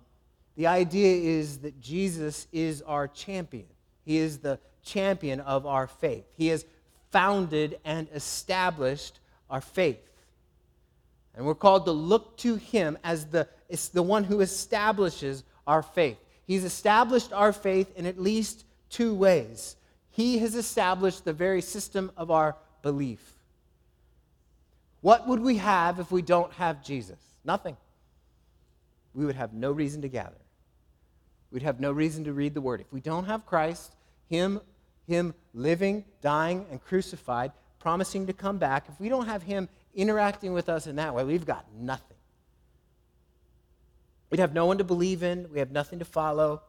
the 0.57 0.67
idea 0.67 1.39
is 1.39 1.59
that 1.59 1.81
Jesus 1.81 2.47
is 2.53 2.83
our 2.83 3.09
champion. 3.09 3.67
He 4.05 4.19
is 4.19 4.39
the 4.39 4.59
champion 4.83 5.41
of 5.41 5.67
our 5.67 5.87
faith. 5.87 6.25
He 6.37 6.49
has 6.49 6.65
founded 7.11 7.79
and 7.85 8.09
established 8.15 9.21
our 9.49 9.61
faith. 9.61 9.99
And 11.35 11.47
we're 11.47 11.55
called 11.55 11.85
to 11.87 11.93
look 11.93 12.37
to 12.39 12.57
him 12.57 12.99
as 13.05 13.27
the, 13.27 13.49
it's 13.69 13.89
the 13.89 14.03
one 14.03 14.25
who 14.25 14.41
establishes 14.41 15.45
our 15.67 15.83
faith. 15.83 16.19
He's 16.47 16.65
established 16.65 17.33
our 17.33 17.53
faith 17.53 17.97
in 17.97 18.07
at 18.07 18.19
least 18.19 18.65
two 18.89 19.15
ways. 19.15 19.77
He 20.11 20.39
has 20.39 20.55
established 20.55 21.25
the 21.25 21.33
very 21.33 21.63
system 21.63 22.11
of 22.17 22.31
our 22.31 22.57
belief. 22.83 23.35
What 25.01 25.29
would 25.29 25.41
we 25.41 25.57
have 25.59 26.01
if 26.01 26.11
we 26.11 26.23
don't 26.23 26.53
have 26.55 26.83
Jesus? 26.85 27.19
Nothing. 27.45 27.77
We 29.15 29.25
would 29.25 29.37
have 29.37 29.53
no 29.53 29.73
reason 29.73 30.03
to 30.03 30.09
gather. 30.09 30.37
We'd 31.51 31.63
have 31.63 31.81
no 31.81 31.91
reason 31.91 32.25
to 32.25 32.33
read 32.33 32.55
the 32.55 32.61
word. 32.61 32.81
If 32.81 32.93
we 32.93 33.01
don't 33.01 33.25
have 33.25 33.45
Christ, 33.47 33.95
him 34.29 34.61
him 35.11 35.35
living, 35.53 36.05
dying 36.23 36.65
and 36.71 36.83
crucified, 36.83 37.53
promising 37.81 38.27
to 38.29 38.33
come 38.33 38.59
back, 38.59 38.87
if 38.89 38.99
we 39.01 39.09
don't 39.09 39.27
have 39.27 39.43
him 39.43 39.69
interacting 39.95 40.53
with 40.53 40.69
us 40.69 40.87
in 40.87 40.97
that 40.97 41.15
way, 41.15 41.25
we've 41.25 41.47
got 41.47 41.67
nothing. 41.77 42.17
We'd 44.31 44.39
have 44.39 44.55
no 44.55 44.67
one 44.67 44.79
to 44.79 44.85
believe 44.85 45.23
in, 45.23 45.49
we 45.53 45.59
have 45.59 45.73
nothing 45.73 45.99
to 45.99 46.05
follow. 46.05 46.63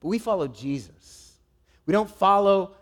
But 0.00 0.08
we 0.08 0.18
follow 0.18 0.48
Jesus. 0.48 1.32
We 1.86 1.92
don't 1.92 2.10
follow 2.10 2.74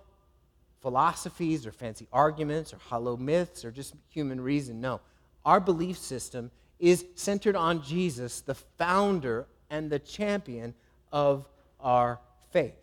philosophies 0.81 1.67
or 1.67 1.73
fancy 1.73 2.09
arguments 2.13 2.73
or 2.73 2.79
hollow 2.79 3.17
myths 3.17 3.65
or 3.65 3.71
just 3.71 3.95
human 4.09 4.41
reason. 4.41 4.81
No. 4.81 5.01
Our 5.45 5.61
belief 5.61 5.99
system 5.99 6.51
is 6.83 7.07
centered 7.15 7.55
on 7.55 7.81
Jesus, 7.85 8.41
the 8.41 8.57
founder 8.57 9.47
and 9.71 9.89
the 9.89 10.01
champion 10.01 10.75
of 11.13 11.49
our 11.79 12.19
faith. 12.51 12.75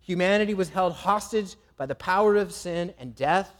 Humanity 0.00 0.54
was 0.54 0.70
held 0.70 0.94
hostage 0.94 1.54
by 1.76 1.84
the 1.84 1.94
power 1.94 2.36
of 2.36 2.52
sin 2.52 2.94
and 2.98 3.14
death. 3.14 3.52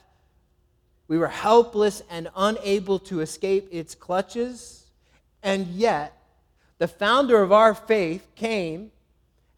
We 1.08 1.18
were 1.18 1.28
helpless 1.28 2.02
and 2.08 2.30
unable 2.34 3.00
to 3.00 3.20
escape 3.20 3.68
its 3.70 3.94
clutches. 3.94 4.86
And 5.42 5.66
yet, 5.66 6.16
the 6.78 6.88
founder 6.88 7.42
of 7.42 7.52
our 7.52 7.74
faith 7.74 8.26
came 8.34 8.92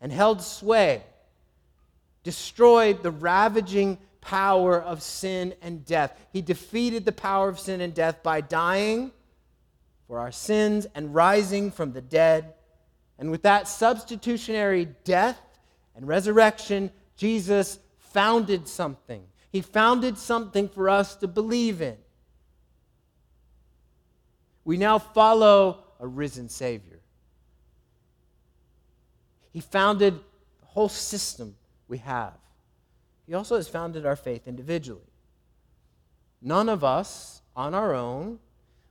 and 0.00 0.10
held 0.10 0.42
sway, 0.42 1.04
destroyed 2.24 3.04
the 3.04 3.12
ravaging 3.12 3.98
power 4.20 4.82
of 4.82 5.00
sin 5.00 5.54
and 5.62 5.86
death. 5.86 6.12
He 6.32 6.42
defeated 6.42 7.04
the 7.04 7.12
power 7.12 7.48
of 7.48 7.60
sin 7.60 7.80
and 7.80 7.94
death 7.94 8.20
by 8.24 8.40
dying 8.40 9.12
for 10.14 10.20
our 10.20 10.30
sins 10.30 10.86
and 10.94 11.12
rising 11.12 11.72
from 11.72 11.92
the 11.92 12.00
dead. 12.00 12.54
And 13.18 13.32
with 13.32 13.42
that 13.42 13.66
substitutionary 13.66 14.84
death 15.02 15.40
and 15.96 16.06
resurrection, 16.06 16.92
Jesus 17.16 17.80
founded 17.98 18.68
something. 18.68 19.24
He 19.50 19.60
founded 19.60 20.16
something 20.16 20.68
for 20.68 20.88
us 20.88 21.16
to 21.16 21.26
believe 21.26 21.82
in. 21.82 21.96
We 24.64 24.76
now 24.76 25.00
follow 25.00 25.82
a 25.98 26.06
risen 26.06 26.48
Savior. 26.48 27.00
He 29.52 29.58
founded 29.58 30.14
the 30.60 30.66
whole 30.66 30.88
system 30.88 31.56
we 31.88 31.98
have. 31.98 32.38
He 33.26 33.34
also 33.34 33.56
has 33.56 33.66
founded 33.66 34.06
our 34.06 34.14
faith 34.14 34.46
individually. 34.46 35.10
None 36.40 36.68
of 36.68 36.84
us 36.84 37.42
on 37.56 37.74
our 37.74 37.96
own 37.96 38.38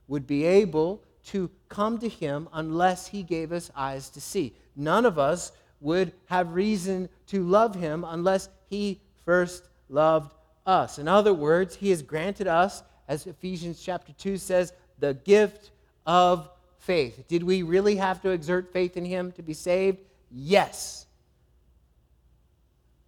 would 0.06 0.26
be 0.26 0.44
able 0.44 1.02
to 1.26 1.50
come 1.68 1.98
to 1.98 2.08
Him 2.08 2.48
unless 2.52 3.08
He 3.08 3.22
gave 3.22 3.52
us 3.52 3.70
eyes 3.74 4.10
to 4.10 4.20
see. 4.20 4.54
None 4.76 5.06
of 5.06 5.18
us 5.18 5.52
would 5.80 6.12
have 6.26 6.54
reason 6.54 7.08
to 7.28 7.42
love 7.42 7.74
Him 7.74 8.04
unless 8.06 8.48
He 8.68 9.00
first 9.24 9.68
loved 9.88 10.34
us. 10.66 10.98
In 10.98 11.08
other 11.08 11.34
words, 11.34 11.76
He 11.76 11.90
has 11.90 12.02
granted 12.02 12.46
us, 12.46 12.82
as 13.08 13.26
Ephesians 13.26 13.82
chapter 13.82 14.12
2 14.12 14.36
says, 14.36 14.72
the 14.98 15.14
gift 15.14 15.70
of 16.06 16.48
faith. 16.78 17.24
Did 17.28 17.42
we 17.42 17.62
really 17.62 17.96
have 17.96 18.20
to 18.22 18.30
exert 18.30 18.72
faith 18.72 18.96
in 18.96 19.04
Him 19.04 19.32
to 19.32 19.42
be 19.42 19.54
saved? 19.54 19.98
Yes. 20.30 21.06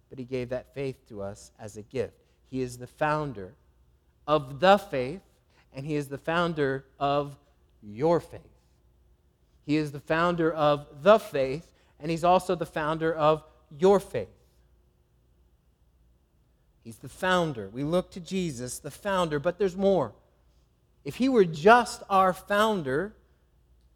But 0.09 0.19
He 0.19 0.25
gave 0.25 0.49
that 0.49 0.73
faith 0.73 1.07
to 1.09 1.21
us 1.21 1.51
as 1.59 1.77
a 1.77 1.83
gift. 1.83 2.13
He 2.49 2.61
is 2.61 2.77
the 2.77 2.87
founder 2.87 3.53
of 4.25 4.59
the 4.59 4.77
faith, 4.77 5.21
and 5.73 5.85
He 5.85 5.95
is 5.95 6.07
the 6.07 6.17
founder 6.17 6.85
of 6.99 7.37
your 7.87 8.19
faith. 8.19 8.41
He 9.65 9.77
is 9.77 9.91
the 9.91 9.99
founder 9.99 10.51
of 10.51 10.85
the 11.03 11.19
faith, 11.19 11.73
and 11.99 12.11
He's 12.11 12.23
also 12.23 12.55
the 12.55 12.65
founder 12.65 13.13
of 13.13 13.43
your 13.77 13.99
faith. 13.99 14.27
He's 16.87 16.97
the 16.97 17.09
founder. 17.09 17.67
We 17.67 17.83
look 17.83 18.11
to 18.11 18.21
Jesus, 18.21 18.79
the 18.79 18.91
founder, 18.91 19.39
but 19.39 19.59
there's 19.59 19.75
more. 19.75 20.13
If 21.03 21.15
he 21.15 21.27
were 21.27 21.43
just 21.43 22.01
our 22.09 22.31
founder, 22.31 23.13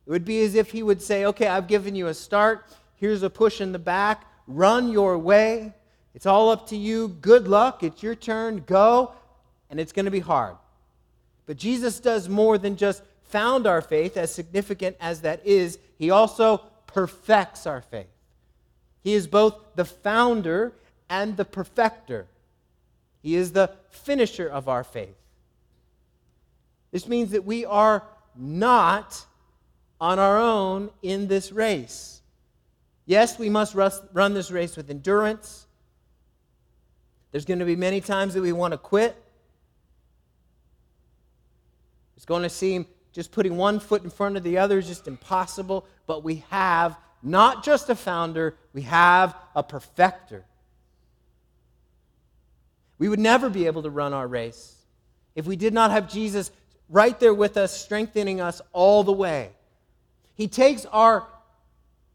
it 0.06 0.10
would 0.10 0.26
be 0.26 0.44
as 0.44 0.56
if 0.56 0.72
he 0.72 0.84
would 0.84 1.02
say, 1.02 1.26
Okay, 1.26 1.48
I've 1.48 1.68
given 1.68 1.96
you 1.96 2.08
a 2.08 2.14
start. 2.14 2.66
Here's 2.96 3.24
a 3.24 3.30
push 3.30 3.62
in 3.62 3.72
the 3.72 3.80
back. 3.80 4.26
Run 4.46 4.92
your 4.92 5.18
way. 5.18 5.74
It's 6.14 6.26
all 6.26 6.50
up 6.50 6.68
to 6.68 6.76
you. 6.76 7.08
Good 7.08 7.48
luck. 7.48 7.82
It's 7.82 8.04
your 8.04 8.16
turn. 8.16 8.64
Go. 8.66 9.14
And 9.70 9.80
it's 9.80 9.94
going 9.94 10.06
to 10.06 10.12
be 10.12 10.20
hard. 10.20 10.58
But 11.46 11.56
Jesus 11.56 12.00
does 12.00 12.28
more 12.28 12.58
than 12.58 12.76
just 12.76 13.04
found 13.32 13.66
our 13.66 13.82
faith, 13.82 14.18
as 14.18 14.34
significant 14.34 14.98
as 15.00 15.22
that 15.22 15.46
is. 15.46 15.80
He 15.98 16.10
also 16.10 16.58
perfects 16.86 17.66
our 17.66 17.82
faith. 17.82 18.08
He 19.04 19.14
is 19.14 19.26
both 19.28 19.56
the 19.76 19.86
founder 19.86 20.74
and 21.10 21.38
the 21.38 21.46
perfecter. 21.46 22.28
He 23.24 23.36
is 23.36 23.54
the 23.54 23.72
finisher 23.90 24.48
of 24.48 24.68
our 24.68 24.84
faith. 24.84 25.16
This 26.92 27.08
means 27.08 27.32
that 27.32 27.46
we 27.46 27.66
are 27.66 28.04
not 28.36 29.26
on 30.00 30.20
our 30.20 30.38
own 30.38 30.90
in 31.02 31.28
this 31.28 31.52
race. 31.52 32.22
Yes, 33.06 33.40
we 33.40 33.50
must 33.50 33.76
run 33.76 34.34
this 34.34 34.52
race 34.52 34.76
with 34.76 34.90
endurance. 34.90 35.68
There's 37.32 37.46
going 37.46 37.60
to 37.60 37.66
be 37.66 37.76
many 37.76 38.02
times 38.02 38.34
that 38.34 38.42
we 38.42 38.52
want 38.52 38.74
to 38.74 38.78
quit. 38.78 39.16
It's 42.16 42.26
going 42.26 42.44
to 42.44 42.50
seem 42.50 42.86
just 43.14 43.32
putting 43.32 43.58
one 43.58 43.80
foot 43.80 44.04
in 44.04 44.10
front 44.10 44.38
of 44.38 44.44
the 44.44 44.58
other 44.58 44.80
is 44.80 44.88
just 44.88 45.08
impossible, 45.08 45.86
but 46.08 46.24
we 46.24 46.44
have 46.50 46.98
not 47.24 47.64
just 47.64 47.90
a 47.90 47.96
founder, 47.96 48.56
we 48.74 48.84
have 48.84 49.36
a 49.56 49.64
perfecter. 49.64 50.46
We 52.98 53.10
would 53.10 53.20
never 53.20 53.50
be 53.50 53.66
able 53.66 53.84
to 53.84 53.90
run 53.90 54.14
our 54.14 54.28
race 54.28 54.76
if 55.36 55.46
we 55.46 55.56
did 55.56 55.74
not 55.74 55.92
have 55.92 56.12
Jesus 56.12 56.52
right 56.90 57.20
there 57.20 57.34
with 57.34 57.58
us, 57.58 57.76
strengthening 57.76 58.42
us 58.42 58.62
all 58.74 59.04
the 59.04 59.12
way. 59.12 59.52
He 60.36 60.48
takes 60.48 60.86
our 60.86 61.26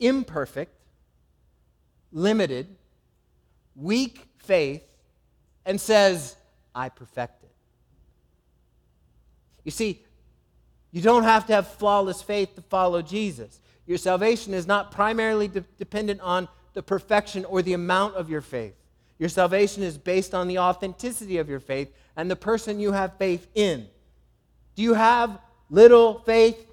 imperfect, 0.00 0.72
limited, 2.12 2.68
weak 3.74 4.26
faith 4.38 4.82
and 5.64 5.80
says, 5.80 6.36
I 6.74 6.88
perfect 6.88 7.42
it. 7.42 7.50
You 9.64 9.70
see, 9.70 10.04
you 10.92 11.02
don't 11.02 11.24
have 11.24 11.46
to 11.46 11.52
have 11.52 11.66
flawless 11.66 12.22
faith 12.22 12.54
to 12.54 12.62
follow 12.62 13.02
Jesus. 13.02 13.60
Your 13.86 13.98
salvation 13.98 14.54
is 14.54 14.66
not 14.66 14.90
primarily 14.90 15.48
de- 15.48 15.64
dependent 15.78 16.20
on 16.20 16.48
the 16.74 16.82
perfection 16.82 17.44
or 17.44 17.62
the 17.62 17.72
amount 17.72 18.14
of 18.16 18.28
your 18.28 18.40
faith. 18.40 18.74
Your 19.18 19.28
salvation 19.28 19.82
is 19.82 19.96
based 19.96 20.34
on 20.34 20.48
the 20.48 20.58
authenticity 20.58 21.38
of 21.38 21.48
your 21.48 21.60
faith 21.60 21.92
and 22.16 22.30
the 22.30 22.36
person 22.36 22.80
you 22.80 22.92
have 22.92 23.16
faith 23.16 23.46
in. 23.54 23.86
Do 24.74 24.82
you 24.82 24.94
have 24.94 25.38
little 25.70 26.20
faith? 26.20 26.66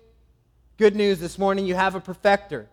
Good 0.78 0.96
news 0.96 1.20
this 1.20 1.38
morning, 1.38 1.66
you 1.66 1.76
have 1.76 1.96
a 1.96 2.02
perfecter. 2.02 2.68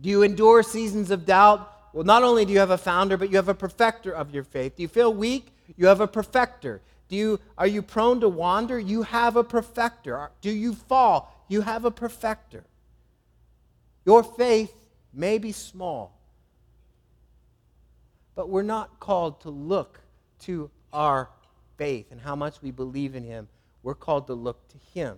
Do 0.00 0.08
you 0.08 0.22
endure 0.22 0.62
seasons 0.62 1.10
of 1.10 1.24
doubt? 1.24 1.72
Well, 1.92 2.04
not 2.04 2.22
only 2.22 2.44
do 2.44 2.52
you 2.52 2.58
have 2.58 2.70
a 2.70 2.78
founder, 2.78 3.16
but 3.16 3.30
you 3.30 3.36
have 3.36 3.48
a 3.48 3.54
perfecter 3.54 4.12
of 4.12 4.34
your 4.34 4.44
faith. 4.44 4.76
Do 4.76 4.82
you 4.82 4.88
feel 4.88 5.12
weak? 5.12 5.48
You 5.76 5.86
have 5.86 6.00
a 6.00 6.06
perfecter. 6.06 6.80
Do 7.08 7.16
you, 7.16 7.40
are 7.56 7.66
you 7.66 7.82
prone 7.82 8.20
to 8.20 8.28
wander? 8.28 8.78
You 8.78 9.02
have 9.02 9.36
a 9.36 9.44
perfecter. 9.44 10.30
Do 10.40 10.50
you 10.50 10.74
fall? 10.74 11.44
You 11.48 11.62
have 11.62 11.84
a 11.84 11.90
perfecter. 11.90 12.64
Your 14.04 14.22
faith 14.22 14.74
may 15.12 15.38
be 15.38 15.52
small, 15.52 16.18
but 18.34 18.48
we're 18.48 18.62
not 18.62 19.00
called 19.00 19.40
to 19.42 19.50
look 19.50 20.00
to 20.40 20.70
our 20.92 21.30
faith 21.76 22.06
and 22.10 22.20
how 22.20 22.36
much 22.36 22.60
we 22.62 22.70
believe 22.70 23.14
in 23.14 23.24
Him 23.24 23.48
we're 23.82 23.94
called 23.94 24.26
to 24.26 24.34
look 24.34 24.68
to 24.68 24.76
Him. 24.92 25.16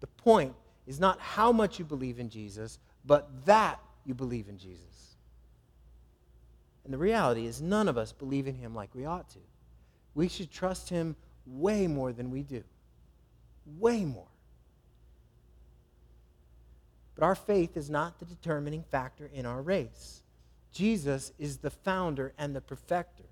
The 0.00 0.06
point 0.06 0.54
is 0.86 1.00
not 1.00 1.20
how 1.20 1.52
much 1.52 1.78
you 1.78 1.84
believe 1.84 2.18
in 2.18 2.30
Jesus, 2.30 2.78
but 3.04 3.28
that 3.44 3.80
you 4.04 4.14
believe 4.14 4.48
in 4.48 4.58
Jesus. 4.58 4.95
And 6.86 6.94
the 6.94 6.98
reality 6.98 7.46
is, 7.46 7.60
none 7.60 7.88
of 7.88 7.98
us 7.98 8.12
believe 8.12 8.46
in 8.46 8.54
Him 8.54 8.72
like 8.72 8.94
we 8.94 9.04
ought 9.04 9.28
to. 9.30 9.40
We 10.14 10.28
should 10.28 10.52
trust 10.52 10.88
Him 10.88 11.16
way 11.44 11.88
more 11.88 12.12
than 12.12 12.30
we 12.30 12.44
do. 12.44 12.62
Way 13.80 14.04
more. 14.04 14.28
But 17.16 17.24
our 17.24 17.34
faith 17.34 17.76
is 17.76 17.90
not 17.90 18.20
the 18.20 18.24
determining 18.24 18.84
factor 18.84 19.28
in 19.34 19.46
our 19.46 19.62
race. 19.62 20.22
Jesus 20.72 21.32
is 21.40 21.56
the 21.56 21.70
founder 21.70 22.32
and 22.38 22.54
the 22.54 22.60
perfecter. 22.60 23.24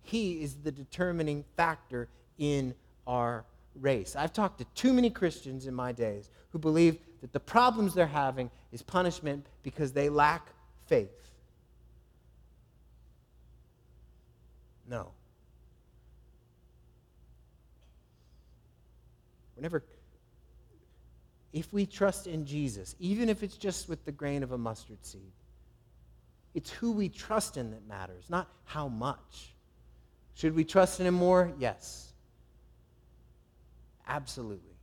He 0.00 0.42
is 0.42 0.54
the 0.54 0.72
determining 0.72 1.44
factor 1.58 2.08
in 2.38 2.74
our 3.06 3.44
race. 3.78 4.16
I've 4.16 4.32
talked 4.32 4.60
to 4.60 4.64
too 4.74 4.94
many 4.94 5.10
Christians 5.10 5.66
in 5.66 5.74
my 5.74 5.92
days 5.92 6.30
who 6.52 6.58
believe 6.58 6.96
that 7.20 7.34
the 7.34 7.40
problems 7.40 7.92
they're 7.92 8.06
having 8.06 8.50
is 8.72 8.80
punishment 8.80 9.44
because 9.62 9.92
they 9.92 10.08
lack 10.08 10.48
faith. 10.86 11.33
No. 14.88 15.10
We're 19.56 19.62
never, 19.62 19.84
if 21.52 21.72
we 21.72 21.86
trust 21.86 22.26
in 22.26 22.44
Jesus, 22.44 22.94
even 22.98 23.28
if 23.28 23.42
it's 23.42 23.56
just 23.56 23.88
with 23.88 24.04
the 24.04 24.12
grain 24.12 24.42
of 24.42 24.52
a 24.52 24.58
mustard 24.58 25.04
seed, 25.04 25.32
it's 26.54 26.70
who 26.70 26.92
we 26.92 27.08
trust 27.08 27.56
in 27.56 27.70
that 27.72 27.86
matters, 27.86 28.24
not 28.28 28.48
how 28.64 28.88
much. 28.88 29.54
Should 30.34 30.54
we 30.54 30.64
trust 30.64 31.00
in 31.00 31.06
Him 31.06 31.14
more? 31.14 31.52
Yes. 31.58 32.12
Absolutely. 34.06 34.76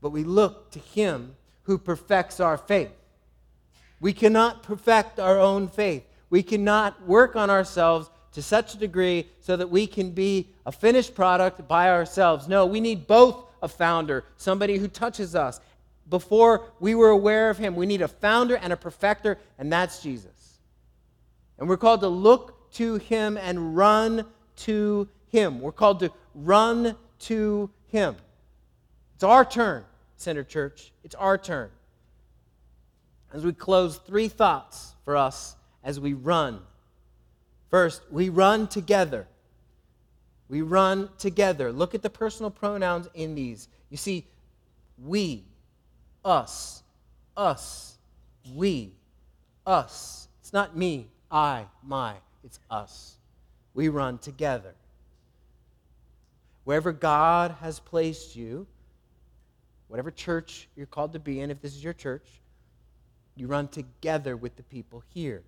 But 0.00 0.10
we 0.10 0.24
look 0.24 0.70
to 0.72 0.78
Him 0.78 1.36
who 1.64 1.78
perfects 1.78 2.40
our 2.40 2.56
faith. 2.56 2.90
We 4.00 4.12
cannot 4.12 4.62
perfect 4.62 5.20
our 5.20 5.38
own 5.38 5.68
faith. 5.68 6.04
We 6.30 6.42
cannot 6.42 7.06
work 7.06 7.36
on 7.36 7.50
ourselves 7.50 8.10
to 8.32 8.42
such 8.42 8.74
a 8.74 8.78
degree 8.78 9.26
so 9.40 9.56
that 9.56 9.70
we 9.70 9.86
can 9.86 10.10
be 10.10 10.48
a 10.66 10.72
finished 10.72 11.14
product 11.14 11.66
by 11.66 11.90
ourselves. 11.90 12.48
No, 12.48 12.66
we 12.66 12.80
need 12.80 13.06
both 13.06 13.44
a 13.62 13.68
founder, 13.68 14.24
somebody 14.36 14.78
who 14.78 14.88
touches 14.88 15.34
us. 15.34 15.60
Before 16.08 16.64
we 16.80 16.94
were 16.94 17.10
aware 17.10 17.50
of 17.50 17.58
him, 17.58 17.76
we 17.76 17.86
need 17.86 18.02
a 18.02 18.08
founder 18.08 18.56
and 18.56 18.72
a 18.72 18.76
perfecter, 18.76 19.38
and 19.58 19.72
that's 19.72 20.02
Jesus. 20.02 20.58
And 21.58 21.68
we're 21.68 21.76
called 21.76 22.00
to 22.00 22.08
look 22.08 22.72
to 22.72 22.96
him 22.96 23.36
and 23.36 23.76
run 23.76 24.24
to 24.56 25.08
him. 25.28 25.60
We're 25.60 25.72
called 25.72 26.00
to 26.00 26.12
run 26.34 26.96
to 27.20 27.70
him. 27.88 28.16
It's 29.14 29.24
our 29.24 29.44
turn, 29.44 29.84
Center 30.16 30.42
Church. 30.42 30.92
It's 31.04 31.14
our 31.14 31.36
turn. 31.36 31.70
As 33.32 33.44
we 33.44 33.52
close, 33.52 33.98
three 33.98 34.28
thoughts 34.28 34.94
for 35.04 35.16
us 35.16 35.56
as 35.84 36.00
we 36.00 36.14
run. 36.14 36.60
First, 37.70 38.02
we 38.10 38.28
run 38.28 38.66
together. 38.66 39.28
We 40.48 40.62
run 40.62 41.08
together. 41.18 41.72
Look 41.72 41.94
at 41.94 42.02
the 42.02 42.10
personal 42.10 42.50
pronouns 42.50 43.08
in 43.14 43.36
these. 43.36 43.68
You 43.88 43.96
see, 43.96 44.26
we, 44.98 45.44
us, 46.24 46.82
us, 47.36 47.96
we, 48.54 48.92
us. 49.64 50.28
It's 50.40 50.52
not 50.52 50.76
me, 50.76 51.06
I, 51.30 51.66
my. 51.84 52.14
It's 52.42 52.58
us. 52.68 53.16
We 53.72 53.88
run 53.88 54.18
together. 54.18 54.74
Wherever 56.64 56.92
God 56.92 57.54
has 57.60 57.78
placed 57.78 58.34
you, 58.34 58.66
whatever 59.86 60.10
church 60.10 60.68
you're 60.76 60.86
called 60.86 61.12
to 61.12 61.20
be 61.20 61.40
in, 61.40 61.50
if 61.50 61.60
this 61.60 61.74
is 61.76 61.84
your 61.84 61.92
church, 61.92 62.26
you 63.36 63.46
run 63.46 63.68
together 63.68 64.36
with 64.36 64.56
the 64.56 64.62
people 64.64 65.04
here. 65.14 65.42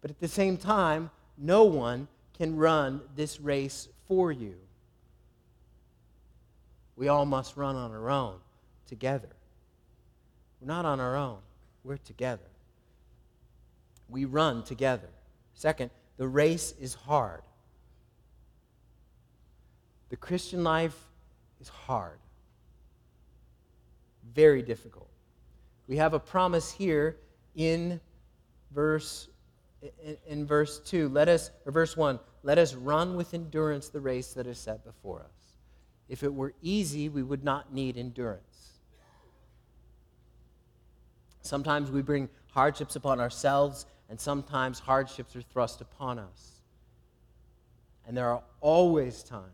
But 0.00 0.10
at 0.10 0.20
the 0.20 0.28
same 0.28 0.56
time, 0.56 1.10
no 1.36 1.64
one 1.64 2.08
can 2.36 2.56
run 2.56 3.00
this 3.16 3.40
race 3.40 3.88
for 4.06 4.32
you. 4.32 4.54
We 6.96 7.08
all 7.08 7.26
must 7.26 7.56
run 7.56 7.76
on 7.76 7.92
our 7.92 8.10
own 8.10 8.36
together. 8.86 9.28
We're 10.60 10.68
not 10.68 10.84
on 10.84 11.00
our 11.00 11.16
own, 11.16 11.38
we're 11.84 11.96
together. 11.96 12.42
We 14.08 14.26
run 14.26 14.64
together. 14.64 15.08
Second, 15.54 15.90
the 16.18 16.28
race 16.28 16.74
is 16.78 16.92
hard. 16.92 17.42
The 20.10 20.16
Christian 20.16 20.64
life 20.64 20.96
is 21.60 21.68
hard, 21.68 22.18
very 24.34 24.60
difficult. 24.60 25.08
We 25.86 25.96
have 25.96 26.12
a 26.12 26.20
promise 26.20 26.70
here 26.70 27.16
in 27.54 28.00
verse 28.72 29.29
in, 29.82 30.16
in 30.26 30.46
verse 30.46 30.78
2, 30.80 31.08
let 31.08 31.28
us, 31.28 31.50
or 31.64 31.72
verse 31.72 31.96
1, 31.96 32.18
let 32.42 32.58
us 32.58 32.74
run 32.74 33.16
with 33.16 33.34
endurance 33.34 33.88
the 33.88 34.00
race 34.00 34.32
that 34.34 34.46
is 34.46 34.58
set 34.58 34.84
before 34.84 35.20
us. 35.20 35.56
If 36.08 36.22
it 36.22 36.32
were 36.34 36.54
easy, 36.60 37.08
we 37.08 37.22
would 37.22 37.44
not 37.44 37.72
need 37.72 37.96
endurance. 37.96 38.80
Sometimes 41.42 41.90
we 41.90 42.02
bring 42.02 42.28
hardships 42.50 42.96
upon 42.96 43.20
ourselves, 43.20 43.86
and 44.08 44.20
sometimes 44.20 44.80
hardships 44.80 45.34
are 45.36 45.42
thrust 45.42 45.80
upon 45.80 46.18
us. 46.18 46.62
And 48.06 48.16
there 48.16 48.28
are 48.28 48.42
always 48.60 49.22
times, 49.22 49.44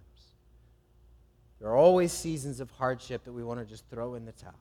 there 1.60 1.68
are 1.68 1.76
always 1.76 2.12
seasons 2.12 2.60
of 2.60 2.70
hardship 2.70 3.24
that 3.24 3.32
we 3.32 3.44
want 3.44 3.60
to 3.60 3.66
just 3.66 3.88
throw 3.88 4.14
in 4.14 4.24
the 4.24 4.32
towel. 4.32 4.54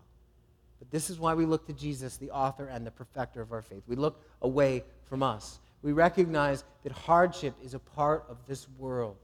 But 0.79 0.91
this 0.91 1.09
is 1.09 1.19
why 1.19 1.33
we 1.33 1.45
look 1.45 1.65
to 1.67 1.73
Jesus, 1.73 2.17
the 2.17 2.31
author 2.31 2.67
and 2.67 2.85
the 2.85 2.91
perfecter 2.91 3.41
of 3.41 3.51
our 3.51 3.61
faith. 3.61 3.83
We 3.87 3.95
look 3.95 4.21
away 4.41 4.83
from 5.05 5.23
us. 5.23 5.59
We 5.81 5.93
recognize 5.93 6.63
that 6.83 6.91
hardship 6.91 7.53
is 7.63 7.73
a 7.73 7.79
part 7.79 8.25
of 8.29 8.37
this 8.47 8.67
world. 8.77 9.17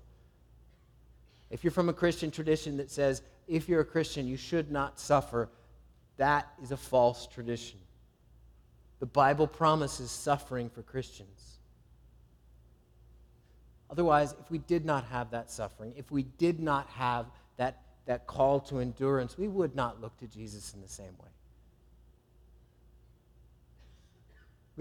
If 1.49 1.63
you're 1.63 1.71
from 1.71 1.89
a 1.89 1.93
Christian 1.93 2.31
tradition 2.31 2.77
that 2.77 2.89
says, 2.89 3.21
if 3.47 3.67
you're 3.67 3.81
a 3.81 3.85
Christian, 3.85 4.27
you 4.27 4.37
should 4.37 4.71
not 4.71 4.99
suffer, 4.99 5.49
that 6.17 6.47
is 6.63 6.71
a 6.71 6.77
false 6.77 7.27
tradition. 7.27 7.79
The 8.99 9.05
Bible 9.05 9.47
promises 9.47 10.11
suffering 10.11 10.69
for 10.69 10.83
Christians. 10.83 11.57
Otherwise, 13.89 14.33
if 14.39 14.49
we 14.49 14.59
did 14.59 14.85
not 14.85 15.03
have 15.05 15.31
that 15.31 15.51
suffering, 15.51 15.93
if 15.97 16.11
we 16.11 16.23
did 16.23 16.59
not 16.59 16.87
have 16.89 17.25
that, 17.57 17.81
that 18.05 18.25
call 18.27 18.59
to 18.61 18.79
endurance, 18.79 19.37
we 19.37 19.49
would 19.49 19.75
not 19.75 19.99
look 19.99 20.15
to 20.17 20.27
Jesus 20.27 20.73
in 20.73 20.81
the 20.81 20.87
same 20.87 21.13
way. 21.21 21.29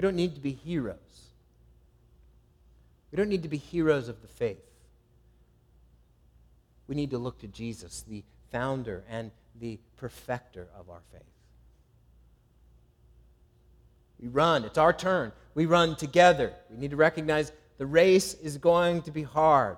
We 0.00 0.02
don't 0.02 0.16
need 0.16 0.34
to 0.34 0.40
be 0.40 0.52
heroes. 0.52 0.96
We 3.12 3.16
don't 3.16 3.28
need 3.28 3.42
to 3.42 3.50
be 3.50 3.58
heroes 3.58 4.08
of 4.08 4.22
the 4.22 4.28
faith. 4.28 4.64
We 6.88 6.94
need 6.94 7.10
to 7.10 7.18
look 7.18 7.38
to 7.40 7.46
Jesus, 7.46 8.02
the 8.08 8.24
founder 8.50 9.04
and 9.10 9.30
the 9.60 9.78
perfecter 9.98 10.68
of 10.74 10.88
our 10.88 11.02
faith. 11.12 11.20
We 14.18 14.28
run. 14.28 14.64
It's 14.64 14.78
our 14.78 14.94
turn. 14.94 15.32
We 15.54 15.66
run 15.66 15.96
together. 15.96 16.54
We 16.70 16.78
need 16.78 16.92
to 16.92 16.96
recognize 16.96 17.52
the 17.76 17.84
race 17.84 18.32
is 18.32 18.56
going 18.56 19.02
to 19.02 19.10
be 19.10 19.24
hard. 19.24 19.76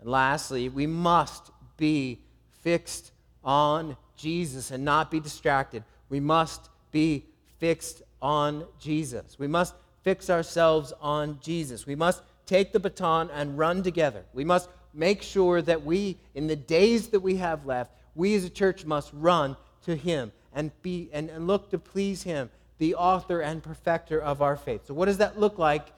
And 0.00 0.08
lastly, 0.08 0.70
we 0.70 0.86
must 0.86 1.50
be 1.76 2.20
fixed 2.62 3.12
on 3.44 3.98
Jesus 4.16 4.70
and 4.70 4.86
not 4.86 5.10
be 5.10 5.20
distracted. 5.20 5.84
We 6.08 6.18
must 6.18 6.70
be 6.92 7.26
fixed 7.58 8.00
on 8.20 8.64
Jesus. 8.78 9.38
We 9.38 9.46
must 9.46 9.74
fix 10.02 10.30
ourselves 10.30 10.92
on 11.00 11.38
Jesus. 11.40 11.86
We 11.86 11.94
must 11.94 12.22
take 12.46 12.72
the 12.72 12.80
baton 12.80 13.30
and 13.30 13.58
run 13.58 13.82
together. 13.82 14.24
We 14.32 14.44
must 14.44 14.68
make 14.94 15.22
sure 15.22 15.60
that 15.62 15.84
we, 15.84 16.18
in 16.34 16.46
the 16.46 16.56
days 16.56 17.08
that 17.08 17.20
we 17.20 17.36
have 17.36 17.66
left, 17.66 17.92
we 18.14 18.34
as 18.34 18.44
a 18.44 18.50
church 18.50 18.84
must 18.84 19.10
run 19.12 19.56
to 19.84 19.94
Him 19.94 20.32
and, 20.52 20.70
be, 20.82 21.10
and, 21.12 21.30
and 21.30 21.46
look 21.46 21.70
to 21.70 21.78
please 21.78 22.22
Him, 22.22 22.50
the 22.78 22.94
author 22.94 23.40
and 23.40 23.62
perfecter 23.62 24.20
of 24.20 24.42
our 24.42 24.56
faith. 24.56 24.86
So, 24.86 24.94
what 24.94 25.06
does 25.06 25.18
that 25.18 25.38
look 25.38 25.58
like 25.58 25.88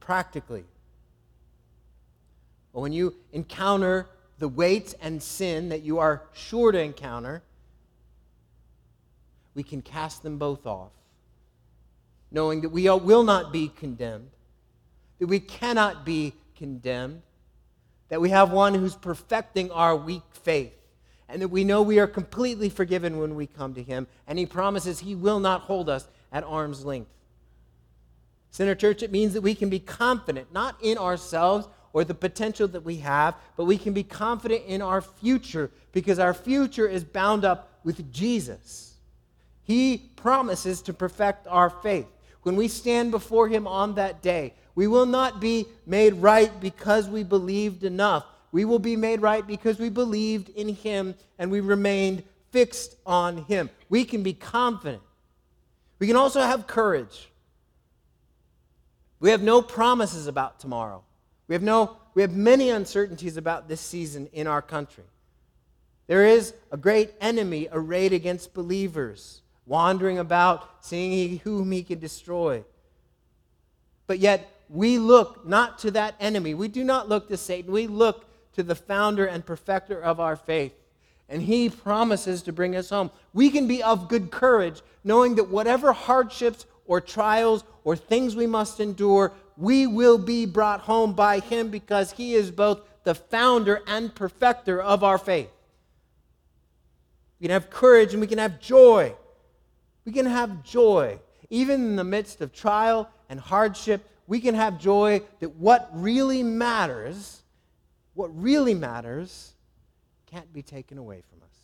practically? 0.00 0.64
Well, 2.72 2.82
when 2.82 2.92
you 2.92 3.14
encounter 3.32 4.08
the 4.38 4.48
weight 4.48 4.94
and 5.00 5.22
sin 5.22 5.70
that 5.70 5.82
you 5.82 5.98
are 5.98 6.22
sure 6.34 6.72
to 6.72 6.78
encounter, 6.78 7.42
we 9.54 9.62
can 9.62 9.82
cast 9.82 10.22
them 10.22 10.38
both 10.38 10.66
off 10.66 10.92
knowing 12.30 12.60
that 12.62 12.70
we 12.70 12.90
will 12.90 13.22
not 13.22 13.52
be 13.52 13.68
condemned, 13.68 14.30
that 15.18 15.26
we 15.26 15.40
cannot 15.40 16.04
be 16.04 16.34
condemned, 16.56 17.22
that 18.08 18.20
we 18.20 18.30
have 18.30 18.50
one 18.50 18.74
who's 18.74 18.94
perfecting 18.94 19.70
our 19.70 19.96
weak 19.96 20.22
faith, 20.32 20.72
and 21.28 21.42
that 21.42 21.48
we 21.48 21.64
know 21.64 21.82
we 21.82 21.98
are 21.98 22.06
completely 22.06 22.68
forgiven 22.68 23.18
when 23.18 23.34
we 23.34 23.46
come 23.46 23.74
to 23.74 23.82
him, 23.82 24.06
and 24.26 24.38
he 24.38 24.46
promises 24.46 25.00
he 25.00 25.14
will 25.14 25.40
not 25.40 25.62
hold 25.62 25.88
us 25.88 26.08
at 26.32 26.44
arm's 26.44 26.84
length. 26.84 27.10
Center 28.50 28.74
Church, 28.74 29.02
it 29.02 29.12
means 29.12 29.34
that 29.34 29.42
we 29.42 29.54
can 29.54 29.68
be 29.68 29.80
confident, 29.80 30.52
not 30.52 30.76
in 30.80 30.98
ourselves 30.98 31.68
or 31.92 32.04
the 32.04 32.14
potential 32.14 32.68
that 32.68 32.84
we 32.84 32.96
have, 32.96 33.34
but 33.56 33.64
we 33.64 33.78
can 33.78 33.92
be 33.92 34.02
confident 34.02 34.62
in 34.66 34.82
our 34.82 35.00
future 35.00 35.70
because 35.92 36.18
our 36.18 36.34
future 36.34 36.86
is 36.86 37.04
bound 37.04 37.44
up 37.44 37.80
with 37.84 38.12
Jesus. 38.12 38.94
He 39.62 40.10
promises 40.16 40.82
to 40.82 40.92
perfect 40.92 41.46
our 41.46 41.70
faith 41.70 42.06
when 42.46 42.54
we 42.54 42.68
stand 42.68 43.10
before 43.10 43.48
Him 43.48 43.66
on 43.66 43.96
that 43.96 44.22
day, 44.22 44.54
we 44.76 44.86
will 44.86 45.04
not 45.04 45.40
be 45.40 45.66
made 45.84 46.14
right 46.14 46.60
because 46.60 47.08
we 47.08 47.24
believed 47.24 47.82
enough. 47.82 48.24
We 48.52 48.64
will 48.64 48.78
be 48.78 48.94
made 48.94 49.20
right 49.20 49.44
because 49.44 49.80
we 49.80 49.88
believed 49.88 50.50
in 50.50 50.68
Him 50.68 51.16
and 51.40 51.50
we 51.50 51.58
remained 51.58 52.22
fixed 52.52 52.94
on 53.04 53.38
Him. 53.46 53.68
We 53.88 54.04
can 54.04 54.22
be 54.22 54.32
confident. 54.32 55.02
We 55.98 56.06
can 56.06 56.14
also 56.14 56.40
have 56.40 56.68
courage. 56.68 57.32
We 59.18 59.30
have 59.30 59.42
no 59.42 59.60
promises 59.60 60.28
about 60.28 60.60
tomorrow. 60.60 61.02
We 61.48 61.56
have, 61.56 61.62
no, 61.62 61.96
we 62.14 62.22
have 62.22 62.36
many 62.36 62.70
uncertainties 62.70 63.36
about 63.36 63.66
this 63.66 63.80
season 63.80 64.28
in 64.32 64.46
our 64.46 64.62
country. 64.62 65.02
There 66.06 66.24
is 66.24 66.54
a 66.70 66.76
great 66.76 67.12
enemy 67.20 67.66
arrayed 67.72 68.12
against 68.12 68.54
believers 68.54 69.42
wandering 69.66 70.18
about, 70.18 70.84
seeing 70.84 71.38
whom 71.40 71.72
he 71.72 71.82
can 71.82 71.98
destroy. 71.98 72.64
But 74.06 74.18
yet, 74.20 74.48
we 74.68 74.98
look 74.98 75.46
not 75.46 75.78
to 75.80 75.90
that 75.92 76.14
enemy. 76.20 76.54
We 76.54 76.68
do 76.68 76.84
not 76.84 77.08
look 77.08 77.28
to 77.28 77.36
Satan. 77.36 77.72
We 77.72 77.86
look 77.86 78.24
to 78.54 78.62
the 78.62 78.74
founder 78.74 79.26
and 79.26 79.44
perfecter 79.44 80.00
of 80.00 80.20
our 80.20 80.36
faith. 80.36 80.72
And 81.28 81.42
he 81.42 81.68
promises 81.68 82.42
to 82.42 82.52
bring 82.52 82.76
us 82.76 82.90
home. 82.90 83.10
We 83.32 83.50
can 83.50 83.66
be 83.66 83.82
of 83.82 84.08
good 84.08 84.30
courage, 84.30 84.80
knowing 85.02 85.34
that 85.36 85.48
whatever 85.48 85.92
hardships 85.92 86.66
or 86.86 87.00
trials 87.00 87.64
or 87.84 87.96
things 87.96 88.36
we 88.36 88.46
must 88.46 88.78
endure, 88.78 89.32
we 89.56 89.86
will 89.86 90.18
be 90.18 90.46
brought 90.46 90.80
home 90.80 91.14
by 91.14 91.40
him 91.40 91.68
because 91.68 92.12
he 92.12 92.34
is 92.34 92.50
both 92.50 92.80
the 93.04 93.14
founder 93.14 93.82
and 93.86 94.14
perfecter 94.14 94.80
of 94.80 95.02
our 95.02 95.18
faith. 95.18 95.50
We 97.40 97.46
can 97.46 97.52
have 97.52 97.70
courage 97.70 98.12
and 98.12 98.20
we 98.20 98.26
can 98.26 98.38
have 98.38 98.60
joy. 98.60 99.14
We 100.06 100.12
can 100.12 100.24
have 100.24 100.62
joy. 100.62 101.18
Even 101.50 101.84
in 101.84 101.96
the 101.96 102.04
midst 102.04 102.40
of 102.40 102.52
trial 102.52 103.10
and 103.28 103.38
hardship, 103.38 104.08
we 104.26 104.40
can 104.40 104.54
have 104.54 104.78
joy 104.78 105.20
that 105.40 105.56
what 105.56 105.90
really 105.92 106.42
matters, 106.42 107.42
what 108.14 108.28
really 108.40 108.74
matters, 108.74 109.52
can't 110.26 110.50
be 110.52 110.62
taken 110.62 110.96
away 110.96 111.22
from 111.28 111.42
us. 111.42 111.54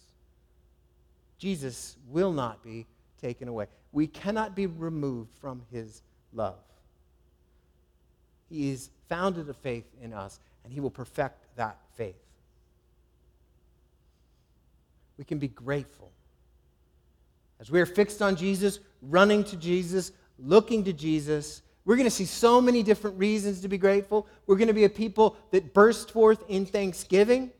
Jesus 1.39 1.97
will 2.11 2.33
not 2.33 2.63
be 2.63 2.87
taken 3.21 3.49
away. 3.49 3.67
We 3.93 4.07
cannot 4.07 4.55
be 4.55 4.67
removed 4.67 5.33
from 5.41 5.63
his 5.73 6.03
love. 6.33 6.59
He 8.49 8.71
is 8.71 8.91
founded 9.09 9.49
a 9.49 9.55
faith 9.55 9.87
in 10.01 10.13
us, 10.13 10.39
and 10.65 10.73
he 10.73 10.81
will 10.81 10.91
perfect 10.91 11.45
that 11.57 11.79
faith. 11.97 12.15
We 15.17 15.25
can 15.25 15.39
be 15.39 15.49
grateful 15.49 16.13
as 17.63 17.71
we 17.71 17.81
are 17.81 17.87
fixed 17.87 18.21
on 18.21 18.37
Jesus, 18.37 18.81
running 19.01 19.43
to 19.45 19.57
Jesus, 19.57 20.13
looking 20.39 20.85
to 20.85 20.93
Jesus, 20.93 21.63
We're 21.85 21.97
going 21.97 22.05
to 22.05 22.11
see 22.11 22.27
so 22.27 22.61
many 22.61 22.83
different 22.83 23.19
reasons 23.19 23.61
to 23.63 23.69
be 23.69 23.79
grateful. 23.79 24.27
We're 24.47 24.57
going 24.57 24.69
to 24.69 24.75
be 24.75 24.85
a 24.85 24.89
people 24.89 25.37
that 25.51 25.75
burst 25.75 26.13
forth 26.13 26.45
in 26.49 26.65
thanksgiving 26.65 27.51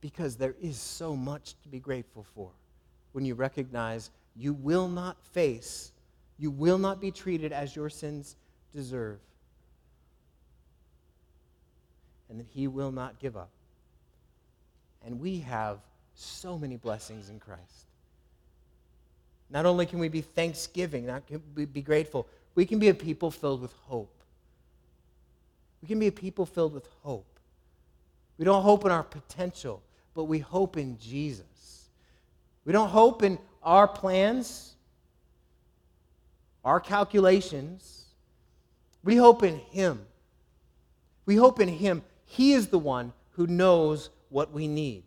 because 0.00 0.36
there 0.36 0.54
is 0.60 0.76
so 0.76 1.14
much 1.16 1.54
to 1.62 1.68
be 1.68 1.78
grateful 1.78 2.24
for 2.34 2.50
when 3.12 3.24
you 3.24 3.34
recognize 3.34 4.10
you 4.34 4.52
will 4.52 4.88
not 4.88 5.16
face, 5.32 5.92
you 6.38 6.50
will 6.50 6.78
not 6.78 7.00
be 7.00 7.10
treated 7.10 7.52
as 7.52 7.74
your 7.74 7.88
sins 7.88 8.36
deserve, 8.72 9.18
and 12.28 12.40
that 12.40 12.46
He 12.50 12.66
will 12.66 12.92
not 12.92 13.18
give 13.18 13.36
up. 13.36 13.50
And 15.04 15.20
we 15.20 15.38
have 15.40 15.78
so 16.16 16.58
many 16.58 16.76
blessings 16.76 17.28
in 17.28 17.38
Christ. 17.38 17.86
Not 19.50 19.66
only 19.66 19.86
can 19.86 19.98
we 19.98 20.08
be 20.08 20.22
thanksgiving, 20.22 21.06
not 21.06 21.26
can 21.26 21.42
we 21.54 21.66
be 21.66 21.82
grateful, 21.82 22.26
we 22.54 22.66
can 22.66 22.78
be 22.78 22.88
a 22.88 22.94
people 22.94 23.30
filled 23.30 23.60
with 23.60 23.72
hope. 23.82 24.12
We 25.82 25.88
can 25.88 25.98
be 25.98 26.08
a 26.08 26.12
people 26.12 26.46
filled 26.46 26.72
with 26.72 26.88
hope. 27.02 27.38
We 28.38 28.44
don't 28.44 28.62
hope 28.62 28.84
in 28.84 28.90
our 28.90 29.02
potential, 29.02 29.82
but 30.14 30.24
we 30.24 30.38
hope 30.38 30.76
in 30.76 30.98
Jesus. 30.98 31.88
We 32.64 32.72
don't 32.72 32.88
hope 32.88 33.22
in 33.22 33.38
our 33.62 33.86
plans, 33.86 34.74
our 36.64 36.80
calculations. 36.80 38.06
We 39.04 39.16
hope 39.16 39.42
in 39.42 39.58
Him. 39.58 40.04
We 41.26 41.36
hope 41.36 41.60
in 41.60 41.68
Him. 41.68 42.02
He 42.24 42.52
is 42.52 42.68
the 42.68 42.78
one 42.78 43.12
who 43.32 43.46
knows 43.46 44.10
what 44.30 44.52
we 44.52 44.66
need. 44.66 45.04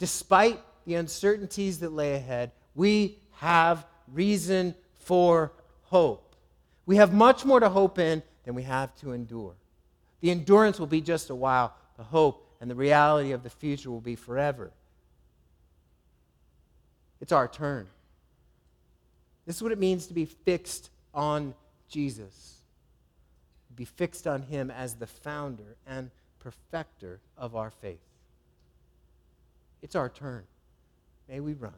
Despite 0.00 0.58
the 0.86 0.94
uncertainties 0.94 1.80
that 1.80 1.92
lay 1.92 2.14
ahead, 2.14 2.52
we 2.74 3.18
have 3.34 3.86
reason 4.08 4.74
for 4.98 5.52
hope. 5.82 6.34
We 6.86 6.96
have 6.96 7.12
much 7.12 7.44
more 7.44 7.60
to 7.60 7.68
hope 7.68 7.98
in 7.98 8.22
than 8.44 8.54
we 8.54 8.62
have 8.62 8.96
to 9.00 9.12
endure. 9.12 9.54
The 10.22 10.30
endurance 10.30 10.80
will 10.80 10.86
be 10.86 11.02
just 11.02 11.28
a 11.28 11.34
while, 11.34 11.74
the 11.98 12.02
hope 12.02 12.48
and 12.62 12.70
the 12.70 12.74
reality 12.74 13.32
of 13.32 13.42
the 13.42 13.50
future 13.50 13.90
will 13.90 14.00
be 14.00 14.16
forever. 14.16 14.70
It's 17.20 17.32
our 17.32 17.46
turn. 17.46 17.86
This 19.44 19.56
is 19.56 19.62
what 19.62 19.72
it 19.72 19.78
means 19.78 20.06
to 20.06 20.14
be 20.14 20.24
fixed 20.24 20.88
on 21.12 21.54
Jesus. 21.88 22.56
Be 23.76 23.84
fixed 23.84 24.26
on 24.26 24.42
Him 24.42 24.70
as 24.70 24.94
the 24.94 25.06
founder 25.06 25.76
and 25.86 26.10
perfecter 26.38 27.20
of 27.36 27.54
our 27.54 27.70
faith. 27.70 28.00
It's 29.82 29.96
our 29.96 30.08
turn. 30.08 30.44
May 31.28 31.40
we 31.40 31.54
run. 31.54 31.72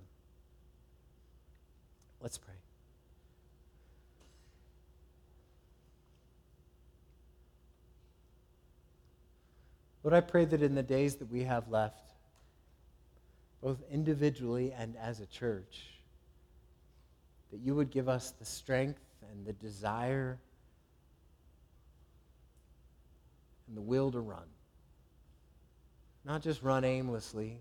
Let's 2.20 2.38
pray. 2.38 2.54
Lord, 10.02 10.14
I 10.14 10.20
pray 10.20 10.44
that 10.46 10.62
in 10.62 10.74
the 10.74 10.82
days 10.82 11.16
that 11.16 11.30
we 11.30 11.44
have 11.44 11.68
left, 11.68 12.14
both 13.60 13.78
individually 13.90 14.72
and 14.76 14.96
as 14.96 15.20
a 15.20 15.26
church, 15.26 15.84
that 17.52 17.60
you 17.60 17.74
would 17.76 17.90
give 17.90 18.08
us 18.08 18.32
the 18.38 18.44
strength 18.44 19.00
and 19.30 19.46
the 19.46 19.52
desire 19.52 20.38
and 23.68 23.76
the 23.76 23.80
will 23.80 24.10
to 24.10 24.20
run. 24.20 24.46
Not 26.24 26.42
just 26.42 26.62
run 26.62 26.84
aimlessly, 26.84 27.60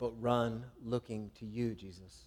but 0.00 0.10
run 0.20 0.64
looking 0.82 1.30
to 1.38 1.44
you, 1.44 1.74
Jesus. 1.74 2.24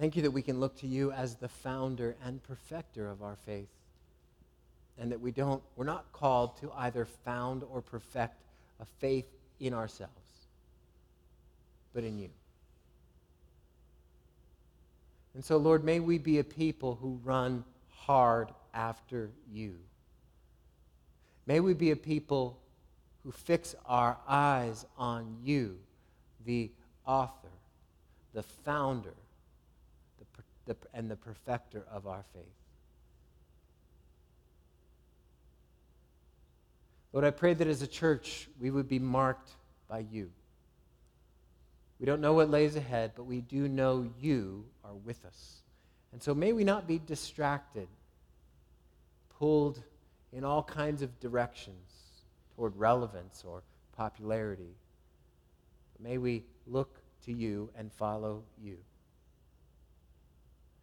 Thank 0.00 0.16
you 0.16 0.22
that 0.22 0.30
we 0.30 0.42
can 0.42 0.58
look 0.58 0.76
to 0.78 0.86
you 0.86 1.12
as 1.12 1.36
the 1.36 1.48
founder 1.48 2.16
and 2.24 2.42
perfecter 2.42 3.10
of 3.10 3.22
our 3.22 3.36
faith. 3.36 3.68
And 4.98 5.12
that 5.12 5.20
we 5.20 5.30
don't, 5.30 5.62
we're 5.76 5.84
not 5.84 6.10
called 6.12 6.56
to 6.60 6.72
either 6.72 7.04
found 7.04 7.62
or 7.62 7.82
perfect 7.82 8.42
a 8.80 8.86
faith 8.98 9.26
in 9.60 9.74
ourselves, 9.74 10.12
but 11.92 12.02
in 12.02 12.18
you. 12.18 12.30
And 15.34 15.44
so, 15.44 15.56
Lord, 15.56 15.84
may 15.84 16.00
we 16.00 16.18
be 16.18 16.38
a 16.38 16.44
people 16.44 16.96
who 17.00 17.20
run 17.22 17.62
hard 17.90 18.48
after 18.72 19.30
you. 19.52 19.74
May 21.46 21.60
we 21.60 21.74
be 21.74 21.90
a 21.90 21.96
people 21.96 22.58
who 23.28 23.32
fix 23.32 23.74
our 23.84 24.16
eyes 24.26 24.86
on 24.96 25.36
you, 25.44 25.76
the 26.46 26.70
author, 27.04 27.50
the 28.32 28.42
founder, 28.42 29.12
the, 30.64 30.74
and 30.94 31.10
the 31.10 31.16
perfecter 31.16 31.84
of 31.92 32.06
our 32.06 32.24
faith. 32.32 32.44
Lord, 37.12 37.26
I 37.26 37.30
pray 37.30 37.52
that 37.52 37.66
as 37.66 37.82
a 37.82 37.86
church 37.86 38.48
we 38.58 38.70
would 38.70 38.88
be 38.88 38.98
marked 38.98 39.50
by 39.90 40.06
you. 40.10 40.30
We 42.00 42.06
don't 42.06 42.22
know 42.22 42.32
what 42.32 42.48
lays 42.48 42.76
ahead, 42.76 43.12
but 43.14 43.24
we 43.24 43.42
do 43.42 43.68
know 43.68 44.08
you 44.18 44.64
are 44.82 44.94
with 44.94 45.22
us. 45.26 45.60
And 46.12 46.22
so 46.22 46.34
may 46.34 46.54
we 46.54 46.64
not 46.64 46.88
be 46.88 46.98
distracted, 46.98 47.88
pulled 49.38 49.82
in 50.32 50.44
all 50.44 50.62
kinds 50.62 51.02
of 51.02 51.20
directions 51.20 51.97
toward 52.58 52.76
relevance 52.76 53.44
or 53.46 53.62
popularity. 53.96 54.74
But 55.92 56.02
may 56.02 56.18
we 56.18 56.44
look 56.66 57.00
to 57.24 57.32
you 57.32 57.70
and 57.76 57.92
follow 57.92 58.42
you 58.60 58.78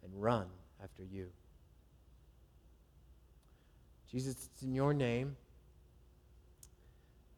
and 0.02 0.10
run 0.14 0.46
after 0.82 1.02
you. 1.04 1.28
Jesus, 4.10 4.48
it's 4.50 4.62
in 4.62 4.72
your 4.72 4.94
name. 4.94 5.36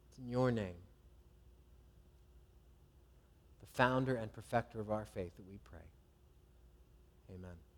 It's 0.09 0.19
in 0.19 0.29
your 0.29 0.51
name, 0.51 0.79
the 3.59 3.67
founder 3.73 4.15
and 4.15 4.31
perfecter 4.31 4.79
of 4.79 4.89
our 4.89 5.05
faith, 5.05 5.35
that 5.35 5.47
we 5.49 5.59
pray. 5.69 5.79
Amen. 7.35 7.68